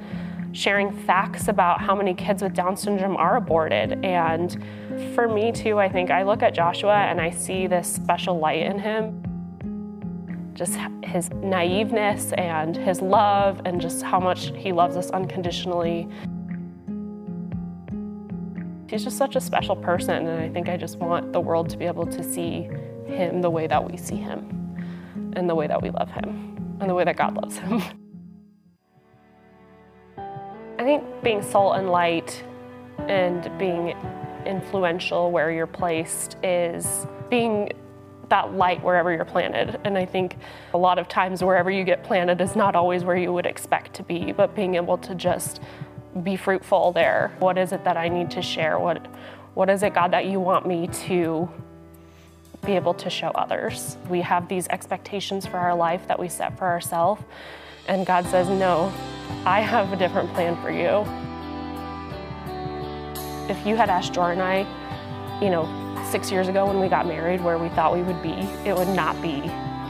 sharing 0.55 0.93
facts 0.93 1.49
about 1.49 1.81
how 1.81 1.95
many 1.95 2.15
kids 2.15 2.43
with 2.43 2.55
Down 2.55 2.77
syndrome 2.77 3.17
are 3.17 3.37
aborted. 3.37 4.05
And 4.05 4.65
for 5.15 5.29
me, 5.29 5.51
too, 5.51 5.79
I 5.79 5.89
think 5.89 6.11
I 6.11 6.23
look 6.23 6.43
at 6.43 6.55
Joshua 6.55 6.95
and 6.95 7.21
I 7.21 7.31
see 7.31 7.67
this 7.67 7.93
special 7.93 8.39
light 8.39 8.63
in 8.63 8.79
him. 8.79 9.21
Just 10.55 10.79
his 11.03 11.29
naiveness 11.31 12.33
and 12.39 12.77
his 12.77 13.03
love, 13.03 13.61
and 13.65 13.81
just 13.81 14.03
how 14.03 14.21
much 14.21 14.53
he 14.55 14.71
loves 14.71 14.97
us 14.97 15.11
unconditionally. 15.11 16.09
He's 18.89 19.03
just 19.03 19.19
such 19.19 19.35
a 19.35 19.41
special 19.41 19.75
person, 19.75 20.29
and 20.29 20.41
I 20.41 20.49
think 20.49 20.69
I 20.69 20.77
just 20.77 20.99
want 20.99 21.33
the 21.33 21.41
world 21.41 21.69
to 21.71 21.77
be 21.77 21.87
able 21.87 22.07
to 22.07 22.23
see 22.23 22.69
him 23.05 23.43
the 23.43 23.51
way 23.51 23.67
that 23.67 23.91
we 23.91 23.97
see 23.97 24.15
him, 24.15 24.79
and 25.35 25.51
the 25.51 25.57
way 25.57 25.67
that 25.67 25.83
we 25.83 25.91
love 25.91 26.11
him, 26.13 26.77
and 26.81 26.89
the 26.89 26.95
way 26.95 27.03
that 27.03 27.17
God 27.17 27.35
loves 27.35 27.57
him. 27.57 27.83
I 30.85 30.87
think 30.87 31.23
being 31.23 31.43
salt 31.43 31.79
and 31.79 31.89
light 31.89 32.45
and 33.09 33.51
being 33.59 33.97
influential 34.45 35.31
where 35.31 35.51
you're 35.51 35.67
placed 35.67 36.37
is 36.43 37.07
being 37.31 37.73
that 38.29 38.53
light 38.53 38.83
wherever 38.83 39.11
you're 39.11 39.25
planted. 39.25 39.81
And 39.85 39.97
I 39.97 40.05
think 40.05 40.37
a 40.75 40.77
lot 40.77 40.99
of 40.99 41.09
times 41.09 41.43
wherever 41.43 41.71
you 41.71 41.85
get 41.85 42.05
planted 42.05 42.39
is 42.43 42.55
not 42.55 42.77
always 42.77 43.03
where 43.03 43.17
you 43.17 43.33
would 43.33 43.47
expect 43.47 43.95
to 43.95 44.03
be, 44.03 44.33
but 44.33 44.55
being 44.55 44.75
able 44.75 44.99
to 44.99 45.15
just 45.15 45.63
be 46.23 46.37
fruitful 46.37 46.93
there. 46.93 47.35
What 47.39 47.57
is 47.57 47.73
it 47.73 47.83
that 47.85 47.97
I 47.97 48.11
need 48.11 48.31
to 48.33 48.43
share? 48.43 48.79
What 48.79 49.07
what 49.55 49.71
is 49.71 49.83
it, 49.83 49.95
God, 49.95 50.11
that 50.11 50.27
you 50.27 50.39
want 50.39 50.67
me 50.67 50.89
to 51.07 51.49
be 52.67 52.73
able 52.73 52.93
to 52.93 53.09
show 53.09 53.29
others? 53.29 53.97
We 54.11 54.21
have 54.21 54.49
these 54.49 54.69
expectations 54.69 55.47
for 55.47 55.57
our 55.57 55.75
life 55.75 56.07
that 56.09 56.19
we 56.19 56.29
set 56.29 56.59
for 56.59 56.67
ourselves. 56.67 57.23
And 57.87 58.07
God 58.07 58.27
says, 58.27 58.49
No, 58.49 58.93
I 59.45 59.61
have 59.61 59.93
a 59.93 59.97
different 59.97 60.33
plan 60.33 60.57
for 60.63 60.71
you. 60.71 61.05
If 63.51 63.67
you 63.67 63.77
had 63.77 63.91
asked 63.91 64.15
Jor 64.15 64.33
and 64.33 64.41
I, 64.41 64.61
you 65.43 65.51
know, 65.51 65.69
six 66.11 66.31
years 66.31 66.49
ago 66.49 66.67
when 66.67 66.81
we 66.81 66.89
got 66.89 67.07
married, 67.07 67.43
where 67.43 67.59
we 67.59 67.69
thought 67.71 67.95
we 67.95 68.03
would 68.03 68.23
be, 68.23 68.33
it 68.65 68.75
would 68.75 68.89
not 68.89 69.21
be 69.21 69.41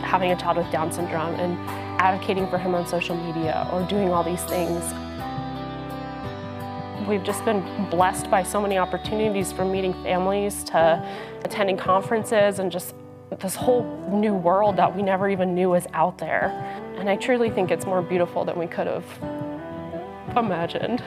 having 0.03 0.33
a 0.33 0.37
child 0.37 0.57
with 0.57 0.71
Down 0.73 0.91
syndrome 0.91 1.35
and 1.35 1.59
advocating 2.01 2.49
for 2.49 2.59
him 2.59 2.75
on 2.75 2.87
social 2.87 3.17
media 3.17 3.69
or 3.73 3.83
doing 3.87 4.11
all 4.11 4.25
these 4.25 4.43
things. 4.45 4.83
We've 7.09 7.23
just 7.23 7.45
been 7.45 7.63
blessed 7.91 8.31
by 8.31 8.43
so 8.43 8.61
many 8.61 8.79
opportunities 8.79 9.53
from 9.53 9.71
meeting 9.71 9.93
families 10.03 10.65
to 10.65 11.07
attending 11.45 11.77
conferences 11.77 12.59
and 12.59 12.73
just 12.73 12.95
this 13.41 13.55
whole 13.55 13.85
new 14.11 14.35
world 14.35 14.77
that 14.77 14.95
we 14.95 15.03
never 15.03 15.29
even 15.29 15.55
knew 15.55 15.71
was 15.71 15.87
out 15.93 16.19
there. 16.19 16.51
And 17.05 17.11
I 17.11 17.17
truly 17.17 17.51
think 17.51 17.71
it's 17.71 17.85
more 17.85 18.01
beautiful 18.01 18.47
than 18.47 18.59
we 18.59 18.67
could 18.67 18.87
have 18.87 19.05
imagined. 20.35 21.03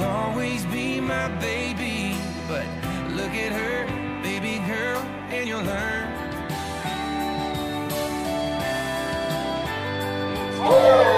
always 0.00 0.64
be 0.66 1.00
my 1.00 1.28
baby. 1.38 2.16
But 2.48 2.66
look 3.14 3.30
at 3.30 3.52
her, 3.52 3.86
baby 4.24 4.58
girl, 4.66 4.98
and 5.30 5.46
you'll 5.46 5.62
learn. 5.62 6.03
Yeah. 10.64 11.13